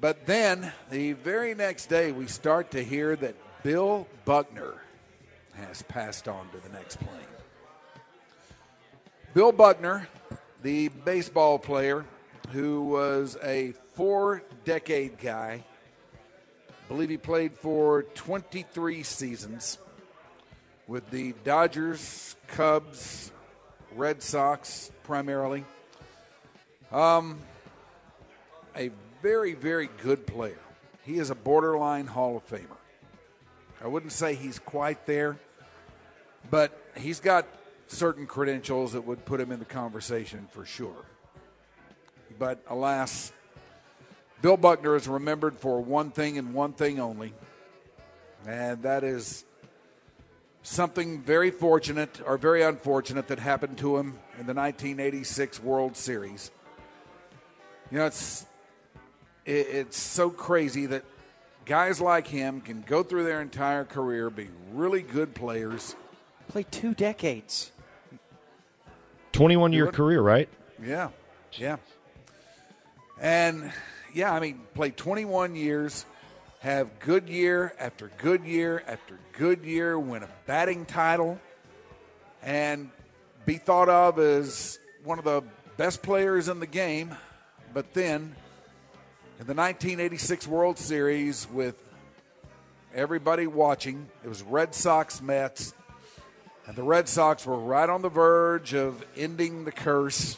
But 0.00 0.24
then, 0.24 0.72
the 0.90 1.12
very 1.12 1.54
next 1.54 1.90
day, 1.90 2.12
we 2.12 2.28
start 2.28 2.70
to 2.70 2.82
hear 2.82 3.14
that 3.16 3.34
Bill 3.62 4.08
Buckner 4.24 4.80
has 5.52 5.82
passed 5.82 6.28
on 6.28 6.48
to 6.52 6.58
the 6.66 6.70
next 6.70 6.96
plane. 6.96 7.39
Bill 9.32 9.52
Buckner, 9.52 10.08
the 10.60 10.88
baseball 10.88 11.60
player 11.60 12.04
who 12.50 12.82
was 12.82 13.38
a 13.44 13.74
four 13.94 14.42
decade 14.64 15.18
guy, 15.20 15.62
I 16.68 16.88
believe 16.88 17.10
he 17.10 17.16
played 17.16 17.54
for 17.54 18.02
23 18.02 19.04
seasons 19.04 19.78
with 20.88 21.08
the 21.10 21.32
Dodgers, 21.44 22.34
Cubs, 22.48 23.30
Red 23.94 24.20
Sox 24.20 24.90
primarily. 25.04 25.64
Um, 26.90 27.38
a 28.76 28.90
very, 29.22 29.54
very 29.54 29.90
good 30.02 30.26
player. 30.26 30.58
He 31.04 31.18
is 31.18 31.30
a 31.30 31.36
borderline 31.36 32.08
Hall 32.08 32.36
of 32.36 32.48
Famer. 32.50 32.66
I 33.80 33.86
wouldn't 33.86 34.10
say 34.10 34.34
he's 34.34 34.58
quite 34.58 35.06
there, 35.06 35.38
but 36.50 36.76
he's 36.96 37.20
got 37.20 37.46
certain 37.92 38.26
credentials 38.26 38.92
that 38.92 39.02
would 39.02 39.24
put 39.24 39.40
him 39.40 39.50
in 39.50 39.58
the 39.58 39.64
conversation 39.64 40.46
for 40.50 40.64
sure. 40.64 41.04
But 42.38 42.62
alas, 42.68 43.32
Bill 44.40 44.56
Buckner 44.56 44.96
is 44.96 45.08
remembered 45.08 45.58
for 45.58 45.80
one 45.80 46.10
thing 46.10 46.38
and 46.38 46.54
one 46.54 46.72
thing 46.72 47.00
only, 47.00 47.34
and 48.46 48.82
that 48.82 49.04
is 49.04 49.44
something 50.62 51.20
very 51.20 51.50
fortunate 51.50 52.20
or 52.24 52.38
very 52.38 52.62
unfortunate 52.62 53.28
that 53.28 53.38
happened 53.38 53.78
to 53.78 53.96
him 53.96 54.18
in 54.38 54.46
the 54.46 54.54
1986 54.54 55.62
World 55.62 55.96
Series. 55.96 56.50
You 57.90 57.98
know, 57.98 58.06
it's 58.06 58.46
it, 59.44 59.66
it's 59.68 59.98
so 59.98 60.30
crazy 60.30 60.86
that 60.86 61.04
guys 61.64 62.00
like 62.00 62.28
him 62.28 62.60
can 62.60 62.82
go 62.82 63.02
through 63.02 63.24
their 63.24 63.40
entire 63.40 63.84
career, 63.84 64.30
be 64.30 64.48
really 64.72 65.02
good 65.02 65.34
players. 65.34 65.96
play 66.48 66.64
two 66.70 66.94
decades. 66.94 67.72
Twenty-one 69.32 69.72
year 69.72 69.90
career, 69.90 70.20
right? 70.20 70.48
Yeah, 70.82 71.08
yeah. 71.54 71.76
And 73.20 73.72
yeah, 74.14 74.32
I 74.32 74.40
mean, 74.40 74.60
play 74.74 74.90
21 74.90 75.54
years, 75.54 76.06
have 76.60 76.98
good 77.00 77.28
year 77.28 77.74
after 77.78 78.10
good 78.18 78.44
year 78.44 78.82
after 78.86 79.18
good 79.36 79.64
year, 79.64 79.98
win 79.98 80.22
a 80.22 80.28
batting 80.46 80.86
title, 80.86 81.38
and 82.42 82.90
be 83.44 83.56
thought 83.56 83.88
of 83.88 84.18
as 84.18 84.78
one 85.04 85.18
of 85.18 85.24
the 85.24 85.42
best 85.76 86.02
players 86.02 86.48
in 86.48 86.60
the 86.60 86.66
game. 86.66 87.14
But 87.74 87.92
then, 87.92 88.34
in 89.38 89.46
the 89.46 89.54
1986 89.54 90.46
World 90.46 90.78
Series, 90.78 91.46
with 91.52 91.76
everybody 92.94 93.46
watching. 93.46 94.08
It 94.24 94.28
was 94.28 94.42
Red 94.42 94.74
Sox 94.74 95.22
Mets, 95.22 95.74
and 96.66 96.76
the 96.76 96.82
Red 96.82 97.08
Sox 97.08 97.46
were 97.46 97.58
right 97.58 97.88
on 97.88 98.02
the 98.02 98.08
verge 98.08 98.74
of 98.74 99.04
ending 99.16 99.64
the 99.64 99.72
curse 99.72 100.36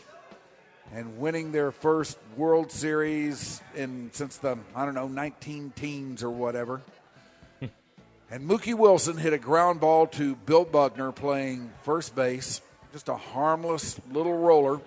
and 0.94 1.18
winning 1.18 1.52
their 1.52 1.70
first 1.70 2.18
World 2.36 2.70
Series 2.70 3.60
in 3.74 4.10
since 4.12 4.36
the 4.38 4.58
I 4.74 4.84
don't 4.84 4.94
know 4.94 5.08
19 5.08 5.72
teens 5.76 6.22
or 6.22 6.30
whatever. 6.30 6.82
and 7.60 8.48
Mookie 8.48 8.74
Wilson 8.74 9.16
hit 9.16 9.32
a 9.32 9.38
ground 9.38 9.80
ball 9.80 10.06
to 10.08 10.34
Bill 10.36 10.64
Buckner 10.64 11.12
playing 11.12 11.70
first 11.82 12.14
base, 12.14 12.60
just 12.92 13.08
a 13.08 13.16
harmless 13.16 14.00
little 14.10 14.36
roller 14.38 14.80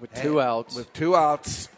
with 0.00 0.12
two 0.14 0.38
And 0.40 0.48
outs. 0.48 0.74
With 0.76 0.92
two 0.92 1.14
outs, 1.16 1.68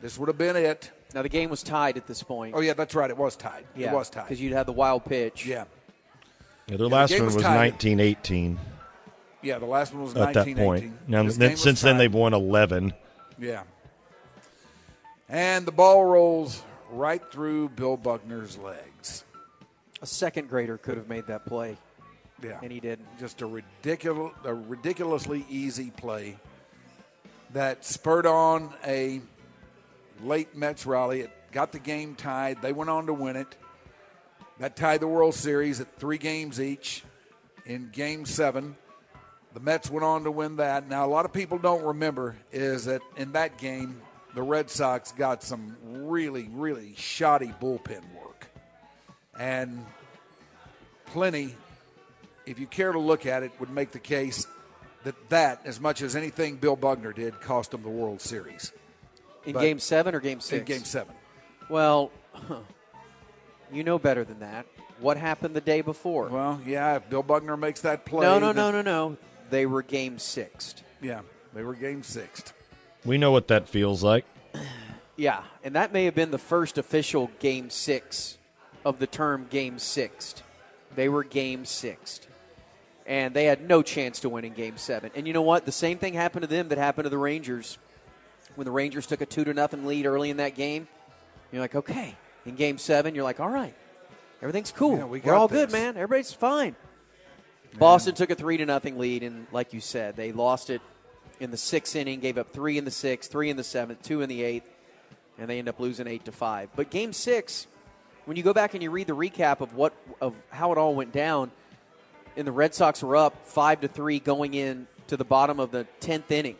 this 0.00 0.18
would 0.18 0.28
have 0.28 0.38
been 0.38 0.56
it. 0.56 0.90
now 1.14 1.22
the 1.22 1.28
game 1.28 1.50
was 1.50 1.62
tied 1.62 1.96
at 1.96 2.06
this 2.06 2.22
point. 2.22 2.54
Oh 2.56 2.60
yeah, 2.60 2.74
that's 2.74 2.94
right. 2.94 3.10
It 3.10 3.16
was 3.16 3.36
tied. 3.36 3.64
yeah, 3.76 3.90
It 3.90 3.94
was 3.94 4.10
tied. 4.10 4.22
because 4.24 4.40
you'd 4.40 4.52
had 4.52 4.66
the 4.66 4.72
wild 4.72 5.04
pitch. 5.04 5.46
Yeah, 5.46 5.64
Yeah, 6.68 6.76
their 6.76 6.78
the 6.78 6.88
last 6.88 7.10
game 7.10 7.20
one 7.20 7.26
was 7.26 7.36
was 7.36 7.44
1918 7.44 8.58
yeah. 9.42 9.58
The 9.58 9.66
last 9.66 9.94
one 9.94 10.04
was 10.04 10.16
at 10.16 10.34
that 10.34 10.56
point. 10.56 11.08
Now, 11.08 11.22
then, 11.24 11.56
since 11.56 11.80
then, 11.80 11.98
they've 11.98 12.12
won 12.12 12.34
11. 12.34 12.92
Yeah. 13.38 13.62
And 15.28 15.66
the 15.66 15.72
ball 15.72 16.04
rolls 16.04 16.62
right 16.90 17.22
through 17.30 17.70
Bill 17.70 17.96
Buckner's 17.96 18.56
legs. 18.58 19.24
A 20.00 20.06
second 20.06 20.48
grader 20.48 20.78
could 20.78 20.96
have 20.96 21.08
made 21.08 21.26
that 21.26 21.44
play, 21.44 21.76
Yeah. 22.42 22.58
and 22.62 22.72
he 22.72 22.80
didn't. 22.80 23.06
Just 23.18 23.42
a 23.42 23.46
ridiculous, 23.46 24.32
a 24.44 24.54
ridiculously 24.54 25.44
easy 25.48 25.90
play 25.90 26.36
that 27.52 27.84
spurred 27.84 28.26
on 28.26 28.72
a 28.86 29.20
late 30.22 30.56
Mets 30.56 30.86
rally. 30.86 31.20
It 31.22 31.30
got 31.52 31.72
the 31.72 31.78
game 31.78 32.14
tied. 32.14 32.62
They 32.62 32.72
went 32.72 32.90
on 32.90 33.06
to 33.06 33.12
win 33.12 33.36
it. 33.36 33.56
That 34.58 34.76
tied 34.76 35.00
the 35.00 35.06
World 35.08 35.34
Series 35.34 35.80
at 35.80 35.96
three 35.98 36.18
games 36.18 36.60
each. 36.60 37.04
In 37.64 37.90
Game 37.90 38.24
Seven, 38.24 38.76
the 39.52 39.60
Mets 39.60 39.90
went 39.90 40.04
on 40.04 40.24
to 40.24 40.30
win 40.30 40.56
that. 40.56 40.88
Now, 40.88 41.04
a 41.04 41.10
lot 41.10 41.24
of 41.26 41.32
people 41.32 41.58
don't 41.58 41.84
remember 41.84 42.34
is 42.50 42.86
that 42.86 43.02
in 43.16 43.32
that 43.32 43.58
game, 43.58 44.00
the 44.34 44.42
Red 44.42 44.70
Sox 44.70 45.12
got 45.12 45.42
some 45.42 45.76
really, 45.84 46.48
really 46.52 46.94
shoddy 46.96 47.52
bullpen 47.60 48.02
work, 48.14 48.48
and 49.38 49.84
plenty 51.06 51.54
if 52.46 52.58
you 52.58 52.66
care 52.66 52.92
to 52.92 52.98
look 52.98 53.26
at 53.26 53.42
it, 53.42 53.52
would 53.60 53.68
make 53.70 53.90
the 53.92 53.98
case 53.98 54.46
that 55.04 55.14
that, 55.28 55.60
as 55.66 55.78
much 55.78 56.00
as 56.00 56.16
anything 56.16 56.56
Bill 56.56 56.76
Buckner 56.76 57.12
did, 57.12 57.38
cost 57.42 57.74
him 57.74 57.82
the 57.82 57.90
World 57.90 58.22
Series 58.22 58.72
In 59.44 59.52
But- 59.52 59.60
game 59.60 59.78
seven 59.78 60.14
or 60.14 60.20
game 60.20 60.40
six? 60.40 60.58
in 60.60 60.64
Game 60.64 60.84
Seven. 60.84 61.14
Well, 61.68 62.10
you 63.72 63.84
know 63.84 63.98
better 63.98 64.24
than 64.24 64.40
that. 64.40 64.66
What 65.00 65.16
happened 65.16 65.54
the 65.54 65.60
day 65.60 65.80
before? 65.80 66.28
Well, 66.28 66.60
yeah, 66.66 66.96
if 66.96 67.08
Bill 67.08 67.22
Buckner 67.22 67.56
makes 67.56 67.82
that 67.82 68.04
play, 68.04 68.26
no, 68.26 68.38
no, 68.38 68.52
no, 68.52 68.70
no, 68.70 68.82
no. 68.82 69.16
They 69.50 69.66
were 69.66 69.82
game 69.82 70.18
six. 70.18 70.74
Yeah, 71.00 71.20
they 71.54 71.62
were 71.62 71.74
Game 71.74 72.02
Six. 72.02 72.52
We 73.04 73.18
know 73.18 73.30
what 73.30 73.48
that 73.48 73.68
feels 73.68 74.02
like. 74.02 74.24
Yeah, 75.20 75.42
and 75.64 75.74
that 75.74 75.92
may 75.92 76.04
have 76.04 76.14
been 76.14 76.30
the 76.30 76.38
first 76.38 76.78
official 76.78 77.28
game 77.40 77.70
six 77.70 78.38
of 78.84 79.00
the 79.00 79.08
term 79.08 79.48
game 79.50 79.80
six. 79.80 80.44
They 80.94 81.08
were 81.08 81.24
game 81.24 81.64
six. 81.64 82.20
And 83.04 83.34
they 83.34 83.46
had 83.46 83.66
no 83.66 83.82
chance 83.82 84.20
to 84.20 84.28
win 84.28 84.44
in 84.44 84.52
game 84.52 84.76
seven. 84.76 85.10
And 85.16 85.26
you 85.26 85.32
know 85.32 85.42
what? 85.42 85.64
The 85.64 85.72
same 85.72 85.98
thing 85.98 86.14
happened 86.14 86.42
to 86.42 86.46
them 86.46 86.68
that 86.68 86.78
happened 86.78 87.06
to 87.06 87.10
the 87.10 87.18
Rangers. 87.18 87.78
When 88.54 88.64
the 88.64 88.70
Rangers 88.70 89.08
took 89.08 89.20
a 89.20 89.26
two 89.26 89.42
to 89.42 89.52
nothing 89.52 89.86
lead 89.86 90.06
early 90.06 90.30
in 90.30 90.36
that 90.36 90.54
game, 90.54 90.86
you're 91.50 91.62
like, 91.62 91.74
okay. 91.74 92.14
In 92.48 92.56
game 92.56 92.78
seven, 92.78 93.14
you're 93.14 93.24
like, 93.24 93.40
all 93.40 93.48
right. 93.48 93.74
Everything's 94.40 94.72
cool. 94.72 94.96
Yeah, 94.96 95.04
we 95.04 95.20
We're 95.20 95.34
all 95.34 95.48
good, 95.48 95.70
man. 95.70 95.96
Everybody's 95.96 96.32
fine. 96.32 96.76
Boston 97.78 98.14
took 98.14 98.30
a 98.30 98.34
three 98.34 98.56
to 98.56 98.64
nothing 98.64 98.98
lead, 98.98 99.22
and 99.22 99.46
like 99.52 99.74
you 99.74 99.80
said, 99.80 100.16
they 100.16 100.32
lost 100.32 100.70
it 100.70 100.80
in 101.40 101.50
the 101.50 101.56
sixth 101.56 101.94
inning, 101.94 102.20
gave 102.20 102.38
up 102.38 102.50
three 102.50 102.78
in 102.78 102.84
the 102.84 102.90
sixth, 102.90 103.30
three 103.30 103.50
in 103.50 103.56
the 103.56 103.64
seventh, 103.64 104.02
two 104.02 104.22
in 104.22 104.28
the 104.28 104.42
eighth, 104.42 104.68
and 105.38 105.48
they 105.50 105.58
end 105.58 105.68
up 105.68 105.78
losing 105.78 106.06
eight 106.06 106.24
to 106.24 106.32
five. 106.32 106.70
But 106.74 106.90
game 106.90 107.12
six, 107.12 107.66
when 108.24 108.36
you 108.36 108.42
go 108.42 108.54
back 108.54 108.72
and 108.72 108.82
you 108.82 108.90
read 108.90 109.08
the 109.08 109.16
recap 109.16 109.60
of 109.60 109.74
what 109.74 109.92
of 110.20 110.34
how 110.48 110.72
it 110.72 110.78
all 110.78 110.94
went 110.94 111.12
down, 111.12 111.50
and 112.36 112.46
the 112.46 112.52
Red 112.52 112.74
Sox 112.74 113.02
were 113.02 113.16
up 113.16 113.46
five 113.46 113.82
to 113.82 113.88
three 113.88 114.20
going 114.20 114.54
in 114.54 114.86
to 115.08 115.18
the 115.18 115.24
bottom 115.24 115.60
of 115.60 115.70
the 115.70 115.86
tenth 116.00 116.30
inning. 116.30 116.56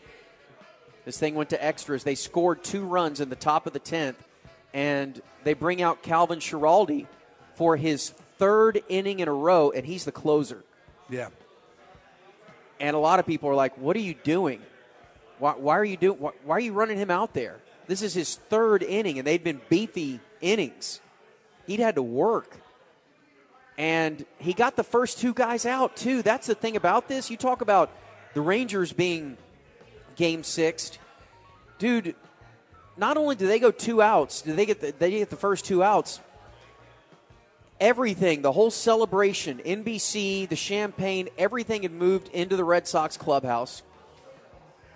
This 1.07 1.18
thing 1.18 1.35
went 1.35 1.51
to 1.51 1.64
extras. 1.64 2.05
They 2.05 2.14
scored 2.14 2.62
two 2.62 2.85
runs 2.85 3.20
in 3.20 3.31
the 3.31 3.37
top 3.37 3.66
of 3.66 3.72
the 3.72 3.79
tenth, 3.79 4.22
and 4.75 5.21
they 5.45 5.55
bring 5.55 5.83
out 5.83 6.03
Calvin 6.03 6.39
Schiraldi 6.39 7.07
for 7.55 7.77
his 7.77 8.11
third 8.39 8.83
inning 8.89 9.21
in 9.21 9.29
a 9.29 9.33
row, 9.33 9.71
and 9.71 9.85
he's 9.85 10.05
the 10.05 10.13
closer. 10.13 10.63
Yeah, 11.11 11.29
And 12.81 12.95
a 12.95 12.99
lot 12.99 13.19
of 13.19 13.27
people 13.27 13.49
are 13.49 13.55
like, 13.55 13.77
"What 13.79 13.97
are 13.97 14.01
you 14.01 14.15
doing? 14.15 14.61
Why, 15.39 15.53
why 15.53 15.79
are 15.79 15.85
you 15.85 15.97
doing? 15.97 16.19
Why, 16.19 16.33
why 16.45 16.57
are 16.57 16.61
you 16.61 16.73
running 16.73 16.99
him 16.99 17.11
out 17.11 17.33
there? 17.33 17.59
This 17.87 18.03
is 18.03 18.13
his 18.15 18.37
third 18.37 18.83
inning, 18.83 19.19
and 19.19 19.27
they've 19.27 19.43
been 19.43 19.61
beefy 19.69 20.21
innings. 20.41 21.01
He'd 21.67 21.81
had 21.81 21.95
to 21.95 22.03
work, 22.03 22.57
and 23.79 24.25
he 24.39 24.53
got 24.53 24.77
the 24.77 24.85
first 24.85 25.19
two 25.19 25.33
guys 25.33 25.65
out 25.65 25.97
too. 25.97 26.23
That's 26.23 26.47
the 26.47 26.55
thing 26.55 26.77
about 26.77 27.09
this. 27.09 27.31
You 27.31 27.37
talk 27.37 27.61
about 27.63 27.91
the 28.35 28.41
Rangers 28.41 28.93
being 28.93 29.37
game 30.17 30.43
six, 30.43 30.99
dude. 31.79 32.15
Not 32.99 33.17
only 33.17 33.37
do 33.37 33.47
they 33.47 33.59
go 33.59 33.71
two 33.71 34.03
outs, 34.03 34.43
do 34.43 34.53
they 34.53 34.67
get 34.67 34.81
the, 34.81 34.93
they 34.99 35.11
get 35.13 35.31
the 35.31 35.37
first 35.37 35.65
two 35.65 35.83
outs? 35.83 36.21
everything, 37.81 38.43
the 38.43 38.53
whole 38.53 38.71
celebration, 38.71 39.59
NBC, 39.59 40.49
the 40.49 40.57
champagne, 40.57 41.29
everything 41.39 41.83
had 41.83 41.93
moved 41.93 42.29
into 42.29 42.57
the 42.57 42.65
Red 42.65 42.87
Sox 42.89 43.17
clubhouse. 43.17 43.83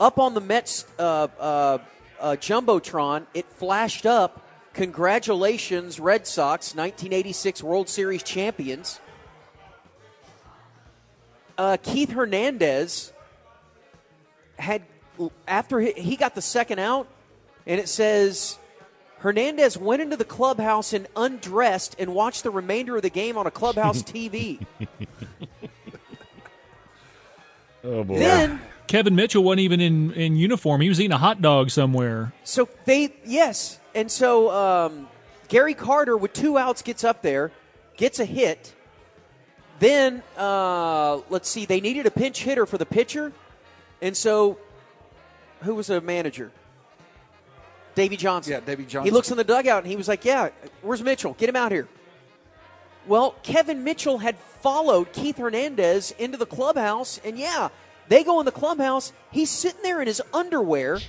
Up 0.00 0.18
on 0.18 0.34
the 0.34 0.40
Mets 0.40 0.84
uh, 0.98 1.28
uh, 1.38 1.78
uh, 2.20 2.30
jumbotron, 2.32 3.26
it 3.34 3.46
flashed 3.46 4.06
up. 4.06 4.46
Congratulations, 4.74 6.00
Red 6.00 6.26
Sox, 6.26 6.74
1986 6.74 7.62
World 7.62 7.88
Series 7.88 8.22
champions. 8.22 9.00
Uh, 11.58 11.76
Keith 11.82 12.10
Hernandez 12.10 13.12
had 14.58 14.82
after 15.46 15.78
he, 15.78 15.92
he 15.92 16.16
got 16.16 16.34
the 16.34 16.42
second 16.42 16.78
out, 16.78 17.06
and 17.66 17.80
it 17.80 17.88
says 17.88 18.58
Hernandez 19.18 19.78
went 19.78 20.02
into 20.02 20.16
the 20.16 20.24
clubhouse 20.24 20.92
and 20.92 21.06
undressed 21.16 21.94
and 21.98 22.14
watched 22.14 22.42
the 22.42 22.50
remainder 22.50 22.96
of 22.96 23.02
the 23.02 23.10
game 23.10 23.38
on 23.38 23.46
a 23.46 23.50
clubhouse 23.50 24.02
TV. 24.02 24.64
Oh 27.84 28.04
boy. 28.04 28.18
then, 28.18 28.60
Kevin 28.86 29.16
Mitchell 29.16 29.42
wasn't 29.42 29.60
even 29.60 29.80
in, 29.80 30.12
in 30.12 30.36
uniform. 30.36 30.80
He 30.80 30.88
was 30.88 31.00
eating 31.00 31.12
a 31.12 31.18
hot 31.18 31.42
dog 31.42 31.70
somewhere. 31.70 32.32
so 32.44 32.68
they 32.84 33.12
yes, 33.24 33.80
and 33.94 34.08
so 34.08 34.50
um, 34.52 35.08
Gary 35.48 35.74
Carter 35.74 36.16
with 36.16 36.32
two 36.32 36.56
outs 36.58 36.82
gets 36.82 37.02
up 37.02 37.22
there, 37.22 37.50
gets 37.96 38.20
a 38.20 38.24
hit. 38.24 38.72
Then 39.80 40.22
uh, 40.36 41.22
let's 41.28 41.48
see, 41.48 41.64
they 41.64 41.80
needed 41.80 42.06
a 42.06 42.10
pinch 42.12 42.44
hitter 42.44 42.66
for 42.66 42.78
the 42.78 42.86
pitcher, 42.86 43.32
and 44.00 44.16
so 44.16 44.58
who 45.62 45.74
was 45.74 45.90
a 45.90 46.00
manager? 46.00 46.52
Davey 48.02 48.16
Johnson. 48.16 48.52
Yeah, 48.52 48.60
Davey 48.60 48.84
Johnson. 48.84 49.04
He 49.04 49.10
looks 49.10 49.30
in 49.30 49.36
the 49.36 49.44
dugout 49.44 49.82
and 49.82 49.90
he 49.90 49.96
was 49.96 50.08
like, 50.08 50.24
"Yeah, 50.24 50.48
where's 50.82 51.02
Mitchell? 51.02 51.34
Get 51.38 51.48
him 51.48 51.56
out 51.56 51.72
here." 51.72 51.88
Well, 53.06 53.34
Kevin 53.42 53.82
Mitchell 53.84 54.18
had 54.18 54.36
followed 54.38 55.12
Keith 55.12 55.38
Hernandez 55.38 56.12
into 56.18 56.36
the 56.38 56.46
clubhouse, 56.46 57.20
and 57.24 57.38
yeah, 57.38 57.68
they 58.08 58.22
go 58.24 58.38
in 58.40 58.46
the 58.46 58.52
clubhouse. 58.52 59.12
He's 59.30 59.50
sitting 59.50 59.82
there 59.82 60.00
in 60.00 60.06
his 60.06 60.22
underwear, 60.32 61.00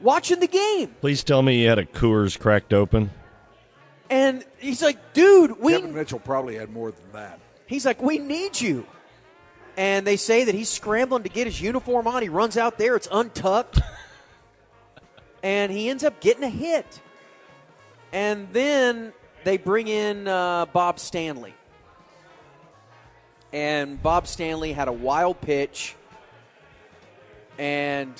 watching 0.00 0.40
the 0.40 0.46
game, 0.46 0.94
Please 1.00 1.22
tell 1.24 1.42
me 1.42 1.54
he 1.56 1.64
had 1.64 1.78
a 1.78 1.84
Coors 1.84 2.38
cracked 2.38 2.72
open. 2.72 3.10
and 4.08 4.44
he's 4.58 4.82
like, 4.82 5.12
"Dude, 5.12 5.60
we." 5.60 5.72
Kevin 5.72 5.94
Mitchell 5.94 6.18
probably 6.20 6.56
had 6.56 6.70
more 6.72 6.90
than 6.90 7.12
that. 7.12 7.38
He's 7.66 7.84
like, 7.86 8.02
"We 8.02 8.18
need 8.18 8.60
you." 8.60 8.86
And 9.76 10.06
they 10.06 10.16
say 10.16 10.44
that 10.44 10.54
he's 10.54 10.68
scrambling 10.68 11.22
to 11.22 11.28
get 11.28 11.46
his 11.46 11.60
uniform 11.60 12.06
on. 12.06 12.22
He 12.22 12.28
runs 12.28 12.56
out 12.56 12.76
there; 12.78 12.96
it's 12.96 13.08
untucked, 13.10 13.80
and 15.42 15.72
he 15.72 15.88
ends 15.88 16.04
up 16.04 16.20
getting 16.20 16.44
a 16.44 16.48
hit. 16.48 17.00
And 18.12 18.48
then 18.52 19.12
they 19.44 19.56
bring 19.56 19.88
in 19.88 20.26
uh, 20.26 20.66
Bob 20.66 20.98
Stanley, 20.98 21.54
and 23.52 24.02
Bob 24.02 24.26
Stanley 24.26 24.72
had 24.72 24.88
a 24.88 24.92
wild 24.92 25.40
pitch, 25.40 25.94
and 27.58 28.12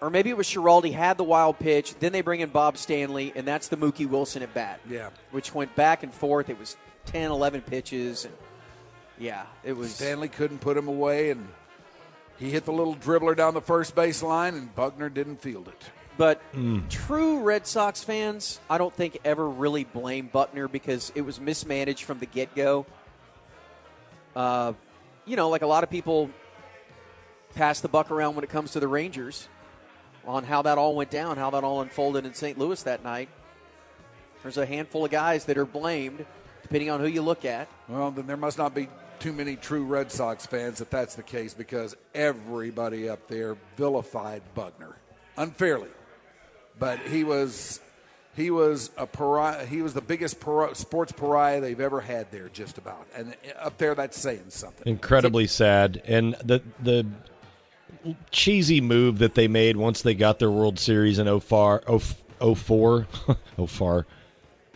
or 0.00 0.10
maybe 0.10 0.30
it 0.30 0.36
was 0.36 0.46
Schiraldi 0.46 0.92
had 0.92 1.18
the 1.18 1.24
wild 1.24 1.58
pitch. 1.58 1.94
Then 1.98 2.12
they 2.12 2.20
bring 2.20 2.40
in 2.40 2.50
Bob 2.50 2.76
Stanley, 2.76 3.32
and 3.34 3.46
that's 3.46 3.68
the 3.68 3.76
Mookie 3.76 4.08
Wilson 4.08 4.42
at 4.42 4.52
bat 4.52 4.80
Yeah, 4.88 5.10
which 5.30 5.54
went 5.54 5.74
back 5.74 6.02
and 6.02 6.12
forth. 6.12 6.50
It 6.50 6.58
was 6.58 6.76
10, 7.06 7.30
11 7.30 7.62
pitches. 7.62 8.24
And 8.24 8.34
yeah, 9.18 9.46
it 9.64 9.72
was. 9.72 9.94
Stanley 9.94 10.28
couldn't 10.28 10.58
put 10.58 10.76
him 10.76 10.88
away, 10.88 11.30
and 11.30 11.48
he 12.38 12.50
hit 12.50 12.64
the 12.64 12.72
little 12.72 12.94
dribbler 12.96 13.36
down 13.36 13.54
the 13.54 13.60
first 13.60 13.94
base 13.94 14.22
line, 14.22 14.54
and 14.54 14.74
Buckner 14.74 15.08
didn't 15.08 15.40
field 15.40 15.68
it. 15.68 15.82
But 16.18 16.40
Mm. 16.54 16.88
true 16.88 17.40
Red 17.40 17.66
Sox 17.66 18.02
fans, 18.02 18.60
I 18.70 18.78
don't 18.78 18.94
think 18.94 19.18
ever 19.24 19.48
really 19.48 19.84
blame 19.84 20.28
Buckner 20.32 20.66
because 20.68 21.12
it 21.14 21.20
was 21.22 21.38
mismanaged 21.40 22.04
from 22.04 22.18
the 22.20 22.26
get 22.26 22.54
go. 22.54 22.86
Uh, 24.34 24.72
you 25.24 25.36
know, 25.36 25.48
like 25.48 25.62
a 25.62 25.66
lot 25.66 25.82
of 25.84 25.90
people 25.90 26.30
pass 27.54 27.80
the 27.80 27.88
buck 27.88 28.10
around 28.10 28.34
when 28.34 28.44
it 28.44 28.50
comes 28.50 28.72
to 28.72 28.80
the 28.80 28.88
Rangers 28.88 29.48
on 30.26 30.44
how 30.44 30.62
that 30.62 30.78
all 30.78 30.94
went 30.94 31.10
down, 31.10 31.36
how 31.36 31.50
that 31.50 31.64
all 31.64 31.80
unfolded 31.82 32.24
in 32.26 32.34
St. 32.34 32.58
Louis 32.58 32.82
that 32.84 33.02
night. 33.04 33.28
There's 34.42 34.56
a 34.58 34.66
handful 34.66 35.04
of 35.04 35.10
guys 35.10 35.44
that 35.46 35.58
are 35.58 35.64
blamed, 35.64 36.24
depending 36.62 36.90
on 36.90 37.00
who 37.00 37.06
you 37.06 37.22
look 37.22 37.44
at. 37.44 37.68
Well, 37.88 38.10
then 38.10 38.26
there 38.26 38.36
must 38.36 38.58
not 38.58 38.74
be 38.74 38.88
too 39.18 39.32
many 39.32 39.56
true 39.56 39.84
Red 39.84 40.12
Sox 40.12 40.46
fans 40.46 40.80
if 40.80 40.90
that's 40.90 41.14
the 41.14 41.22
case 41.22 41.54
because 41.54 41.96
everybody 42.14 43.08
up 43.08 43.26
there 43.28 43.56
vilified 43.76 44.42
Buckner 44.54 44.96
unfairly. 45.36 45.88
But 46.78 47.00
he 47.00 47.24
was 47.24 47.80
he 48.36 48.50
was 48.50 48.90
a 48.96 49.06
pariah. 49.06 49.64
He 49.64 49.82
was 49.82 49.94
the 49.94 50.00
biggest 50.00 50.40
pariah, 50.40 50.74
sports 50.74 51.12
pariah 51.12 51.60
they've 51.60 51.80
ever 51.80 52.00
had 52.00 52.30
there, 52.30 52.48
just 52.50 52.78
about. 52.78 53.06
And 53.14 53.34
up 53.58 53.78
there, 53.78 53.94
that's 53.94 54.18
saying 54.18 54.44
something. 54.48 54.86
Incredibly 54.86 55.46
sad, 55.46 56.02
and 56.06 56.34
the 56.44 56.62
the 56.80 57.06
cheesy 58.30 58.80
move 58.80 59.18
that 59.18 59.34
they 59.34 59.48
made 59.48 59.76
once 59.76 60.02
they 60.02 60.14
got 60.14 60.38
their 60.38 60.50
World 60.50 60.78
Series 60.78 61.18
in 61.18 61.40
04, 61.40 61.82
04, 62.54 63.06
04 63.66 64.06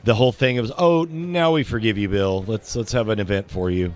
the 0.05 0.15
whole 0.15 0.33
thing 0.33 0.61
was, 0.61 0.73
oh, 0.77 1.05
now 1.05 1.53
we 1.53 1.63
forgive 1.63 1.99
you, 1.99 2.09
Bill. 2.09 2.45
Let's 2.47 2.75
let's 2.77 2.93
have 2.93 3.09
an 3.09 3.21
event 3.21 3.51
for 3.51 3.71
you. 3.71 3.95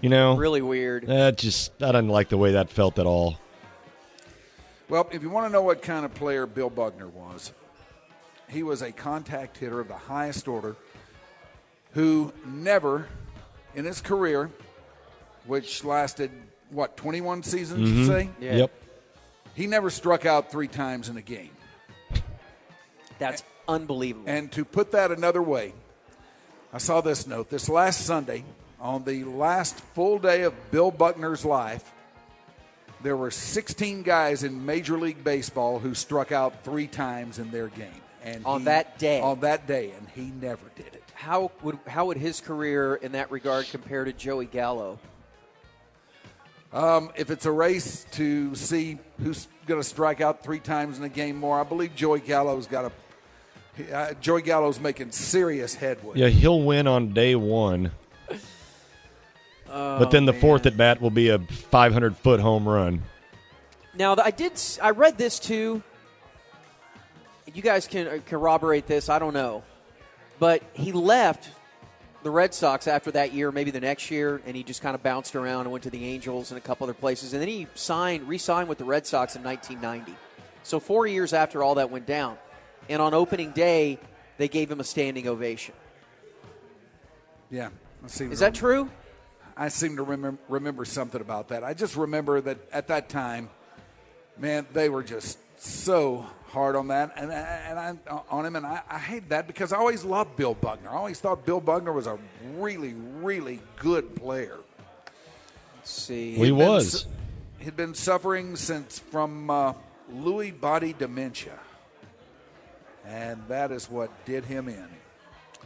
You 0.00 0.08
know, 0.10 0.36
Really 0.36 0.62
weird. 0.62 1.06
That 1.06 1.38
just 1.38 1.72
I 1.82 1.86
didn't 1.86 2.08
like 2.08 2.28
the 2.28 2.36
way 2.36 2.52
that 2.52 2.70
felt 2.70 2.98
at 2.98 3.06
all. 3.06 3.38
Well, 4.88 5.08
if 5.12 5.22
you 5.22 5.30
want 5.30 5.46
to 5.46 5.52
know 5.52 5.62
what 5.62 5.82
kind 5.82 6.04
of 6.04 6.14
player 6.14 6.46
Bill 6.46 6.70
Buckner 6.70 7.08
was, 7.08 7.52
he 8.48 8.62
was 8.62 8.82
a 8.82 8.92
contact 8.92 9.56
hitter 9.58 9.80
of 9.80 9.88
the 9.88 9.96
highest 9.96 10.46
order 10.46 10.76
who 11.92 12.32
never 12.46 13.08
in 13.74 13.84
his 13.84 14.00
career, 14.00 14.50
which 15.46 15.84
lasted, 15.84 16.30
what, 16.70 16.96
21 16.96 17.42
seasons, 17.42 17.90
you 17.90 18.04
Mhm. 18.04 18.06
say? 18.06 18.30
Yeah. 18.40 18.56
Yep. 18.56 18.70
He 19.54 19.66
never 19.66 19.88
struck 19.90 20.26
out 20.26 20.50
three 20.50 20.68
times 20.68 21.08
in 21.08 21.16
a 21.16 21.22
game. 21.22 21.50
That's 23.18 23.42
unbelievable. 23.68 24.28
And 24.28 24.50
to 24.52 24.64
put 24.64 24.90
that 24.92 25.10
another 25.12 25.42
way, 25.42 25.72
I 26.72 26.78
saw 26.78 27.00
this 27.00 27.26
note. 27.26 27.48
This 27.50 27.68
last 27.68 28.04
Sunday, 28.04 28.44
on 28.80 29.04
the 29.04 29.24
last 29.24 29.78
full 29.94 30.18
day 30.18 30.42
of 30.42 30.52
Bill 30.70 30.90
Buckner's 30.90 31.44
life, 31.44 31.92
there 33.04 33.16
were 33.16 33.30
16 33.30 34.02
guys 34.02 34.42
in 34.42 34.64
Major 34.66 34.98
League 34.98 35.22
Baseball 35.22 35.78
who 35.78 35.94
struck 35.94 36.32
out 36.32 36.64
three 36.64 36.86
times 36.88 37.38
in 37.38 37.50
their 37.52 37.68
game. 37.68 37.92
And 38.24 38.44
On 38.46 38.60
he- 38.60 38.64
that 38.64 38.98
day. 38.98 39.20
On 39.20 39.38
that 39.40 39.66
day, 39.68 39.92
and 39.96 40.08
he 40.14 40.32
never 40.40 40.64
did 40.74 40.86
it. 40.86 41.02
how 41.14 41.52
would 41.62 41.78
how 41.86 42.06
would 42.06 42.16
his 42.16 42.40
career 42.40 42.96
in 42.96 43.12
that 43.12 43.30
regard 43.30 43.66
compare 43.70 44.04
to 44.04 44.12
Joey 44.12 44.46
Gallo? 44.46 44.98
Um, 46.72 47.10
if 47.14 47.30
it's 47.30 47.46
a 47.46 47.52
race 47.52 48.04
to 48.12 48.54
see 48.56 48.98
who's 49.22 49.46
going 49.66 49.80
to 49.80 49.86
strike 49.86 50.20
out 50.20 50.42
three 50.42 50.58
times 50.58 50.98
in 50.98 51.04
a 51.04 51.08
game 51.08 51.36
more, 51.36 51.60
I 51.60 51.62
believe 51.62 51.94
Joey 51.94 52.20
Gallo's 52.20 52.66
got 52.66 52.86
a. 52.86 52.92
Uh, 53.94 54.12
Joey 54.20 54.42
Gallo's 54.42 54.80
making 54.80 55.12
serious 55.12 55.74
headway. 55.74 56.12
Yeah, 56.16 56.28
he'll 56.28 56.62
win 56.62 56.86
on 56.86 57.12
day 57.12 57.34
one, 57.34 57.90
but 59.74 60.10
then 60.10 60.24
the 60.24 60.32
fourth 60.32 60.66
at 60.66 60.76
bat 60.76 61.00
will 61.00 61.10
be 61.10 61.30
a 61.30 61.38
500 61.38 62.16
foot 62.16 62.40
home 62.40 62.68
run. 62.68 63.02
Now, 63.96 64.14
I 64.22 64.30
did. 64.30 64.52
I 64.82 64.90
read 64.90 65.18
this 65.18 65.38
too. 65.38 65.82
You 67.52 67.62
guys 67.62 67.86
can 67.86 68.06
uh, 68.06 68.18
corroborate 68.26 68.86
this. 68.86 69.08
I 69.08 69.18
don't 69.18 69.34
know, 69.34 69.62
but 70.38 70.62
he 70.74 70.92
left 70.92 71.48
the 72.22 72.30
Red 72.30 72.54
Sox 72.54 72.88
after 72.88 73.10
that 73.12 73.32
year, 73.32 73.52
maybe 73.52 73.70
the 73.70 73.80
next 73.80 74.10
year, 74.10 74.40
and 74.46 74.56
he 74.56 74.62
just 74.62 74.80
kind 74.80 74.94
of 74.94 75.02
bounced 75.02 75.36
around 75.36 75.62
and 75.62 75.72
went 75.72 75.84
to 75.84 75.90
the 75.90 76.04
Angels 76.06 76.50
and 76.50 76.58
a 76.58 76.60
couple 76.60 76.84
other 76.84 76.94
places, 76.94 77.32
and 77.32 77.42
then 77.42 77.48
he 77.48 77.66
signed, 77.74 78.26
re-signed 78.26 78.68
with 78.68 78.78
the 78.78 78.84
Red 78.84 79.06
Sox 79.06 79.36
in 79.36 79.42
1990. 79.42 80.16
So 80.62 80.80
four 80.80 81.06
years 81.06 81.32
after 81.32 81.62
all 81.62 81.74
that 81.74 81.90
went 81.90 82.06
down, 82.06 82.38
and 82.88 83.02
on 83.02 83.12
opening 83.12 83.50
day, 83.50 83.98
they 84.38 84.48
gave 84.48 84.70
him 84.70 84.80
a 84.80 84.84
standing 84.84 85.28
ovation. 85.28 85.74
Yeah. 87.50 87.68
I 88.02 88.08
seem 88.08 88.32
Is 88.32 88.38
to 88.38 88.46
that 88.46 88.54
true? 88.54 88.90
I 89.56 89.68
seem 89.68 89.96
to 89.96 90.02
remember, 90.02 90.40
remember 90.48 90.84
something 90.84 91.20
about 91.20 91.48
that. 91.48 91.62
I 91.62 91.74
just 91.74 91.96
remember 91.96 92.40
that 92.40 92.58
at 92.72 92.88
that 92.88 93.08
time, 93.08 93.50
man, 94.38 94.66
they 94.72 94.88
were 94.88 95.02
just 95.02 95.38
so 95.60 96.26
hard 96.48 96.76
on 96.76 96.88
that 96.88 97.12
and, 97.16 97.30
and 97.32 97.78
I, 97.78 97.94
on 98.30 98.46
him, 98.46 98.56
and 98.56 98.66
I, 98.66 98.82
I 98.88 98.98
hate 98.98 99.28
that 99.30 99.46
because 99.46 99.72
I 99.72 99.76
always 99.76 100.04
loved 100.04 100.36
Bill 100.36 100.54
Buckner. 100.54 100.90
I 100.90 100.94
always 100.94 101.20
thought 101.20 101.44
Bill 101.46 101.60
Buckner 101.60 101.92
was 101.92 102.06
a 102.06 102.18
really, 102.56 102.94
really 102.94 103.60
good 103.78 104.14
player. 104.16 104.58
Let's 105.76 105.90
see. 105.92 106.32
He 106.34 106.52
was. 106.52 107.02
su- 107.02 107.08
He'd 107.60 107.76
been 107.76 107.94
suffering 107.94 108.56
since 108.56 108.98
from 108.98 109.48
uh, 109.48 109.72
Lewy 110.12 110.58
body 110.60 110.92
dementia, 110.92 111.58
and 113.06 113.42
that 113.48 113.72
is 113.72 113.90
what 113.90 114.10
did 114.26 114.44
him 114.44 114.68
in. 114.68 114.88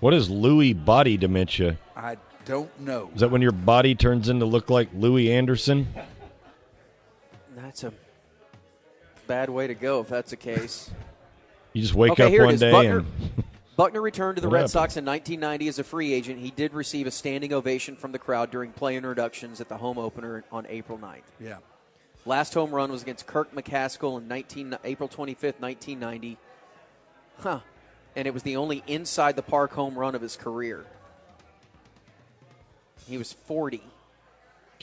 What 0.01 0.15
is 0.15 0.31
Louis 0.31 0.75
body 0.75 1.17
dementia? 1.17 1.77
I 1.97 2.17
don't 2.49 2.81
know. 2.81 3.11
Is 3.15 3.21
that 3.21 3.31
when 3.31 3.43
your 3.43 3.53
body 3.53 3.95
turns 3.95 4.29
into 4.29 4.45
look 4.47 4.71
like 4.71 4.89
Louie 4.95 5.31
Anderson? 5.31 5.87
That's 7.55 7.85
a 7.85 7.93
bad 9.27 9.51
way 9.51 9.67
to 9.67 9.75
go 9.75 10.01
if 10.01 10.09
that's 10.09 10.31
the 10.31 10.37
case. 10.37 10.91
You 11.75 11.83
just 11.83 11.95
wake 11.95 12.13
Okay, 12.13 12.25
up 12.25 12.31
here 12.31 12.47
one 12.47 12.55
is. 12.55 12.61
day 12.61 12.73
Buckner- 12.73 12.99
and 13.01 13.45
Buckner 13.77 14.01
returned 14.01 14.37
to 14.37 14.41
the 14.41 14.49
What 14.49 14.55
Red 14.55 14.59
happened? 14.61 14.71
Sox 14.73 14.97
in 14.97 15.05
1990 15.05 15.69
as 15.69 15.79
a 15.79 15.85
free 15.85 16.15
agent. 16.15 16.41
He 16.41 16.51
did 16.51 16.73
receive 16.73 17.07
a 17.07 17.11
standing 17.11 17.53
ovation 17.53 17.95
from 17.95 18.11
the 18.11 18.19
crowd 18.19 18.51
during 18.51 18.73
play 18.73 18.97
introductions 18.97 19.61
at 19.61 19.69
the 19.69 19.77
home 19.77 19.99
opener 19.99 20.45
on 20.51 20.67
April 20.71 20.99
9th. 20.99 21.21
Yeah. 21.39 21.59
Last 22.25 22.55
home 22.55 22.71
run 22.71 22.91
was 22.91 23.03
against 23.03 23.27
Kirk 23.27 23.55
McCaskill 23.55 24.19
in 24.19 24.27
19, 24.27 24.79
April 24.83 25.09
25th, 25.11 25.61
1990. 25.61 26.39
Huh. 27.39 27.61
And 28.17 28.27
it 28.27 28.33
was 28.35 28.43
the 28.43 28.57
only 28.57 28.83
inside 28.87 29.37
the 29.37 29.43
park 29.43 29.73
home 29.73 29.97
run 29.97 30.15
of 30.15 30.23
his 30.23 30.37
career. 30.37 30.85
He 33.09 33.17
was 33.19 33.33
40. 33.33 33.83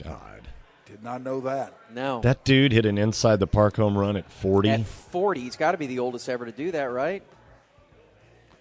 God, 0.03 0.41
Did 0.87 1.03
not 1.03 1.21
know 1.21 1.41
that. 1.41 1.73
No. 1.93 2.21
that 2.21 2.43
dude 2.43 2.71
hit 2.71 2.85
an 2.85 2.97
inside 2.97 3.39
the 3.39 3.47
park 3.47 3.77
home 3.77 3.97
run 3.97 4.17
at 4.17 4.29
40. 4.29 4.69
At 4.69 4.85
40, 4.85 5.41
he's 5.41 5.55
got 5.55 5.71
to 5.71 5.77
be 5.77 5.87
the 5.87 5.99
oldest 5.99 6.27
ever 6.27 6.45
to 6.45 6.51
do 6.51 6.71
that, 6.71 6.85
right? 6.85 7.23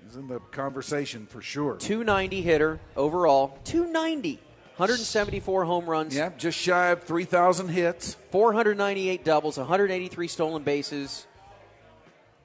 He's 0.06 0.16
in 0.16 0.28
the 0.28 0.38
conversation 0.38 1.26
for 1.26 1.40
sure. 1.40 1.76
290 1.76 2.42
hitter 2.42 2.78
overall. 2.96 3.58
290. 3.64 4.38
174 4.76 5.64
home 5.64 5.86
runs. 5.86 6.14
Yeah, 6.16 6.30
just 6.36 6.58
shy 6.58 6.88
of 6.88 7.04
3,000 7.04 7.68
hits. 7.68 8.16
498 8.32 9.24
doubles, 9.24 9.56
183 9.56 10.28
stolen 10.28 10.62
bases, 10.62 11.26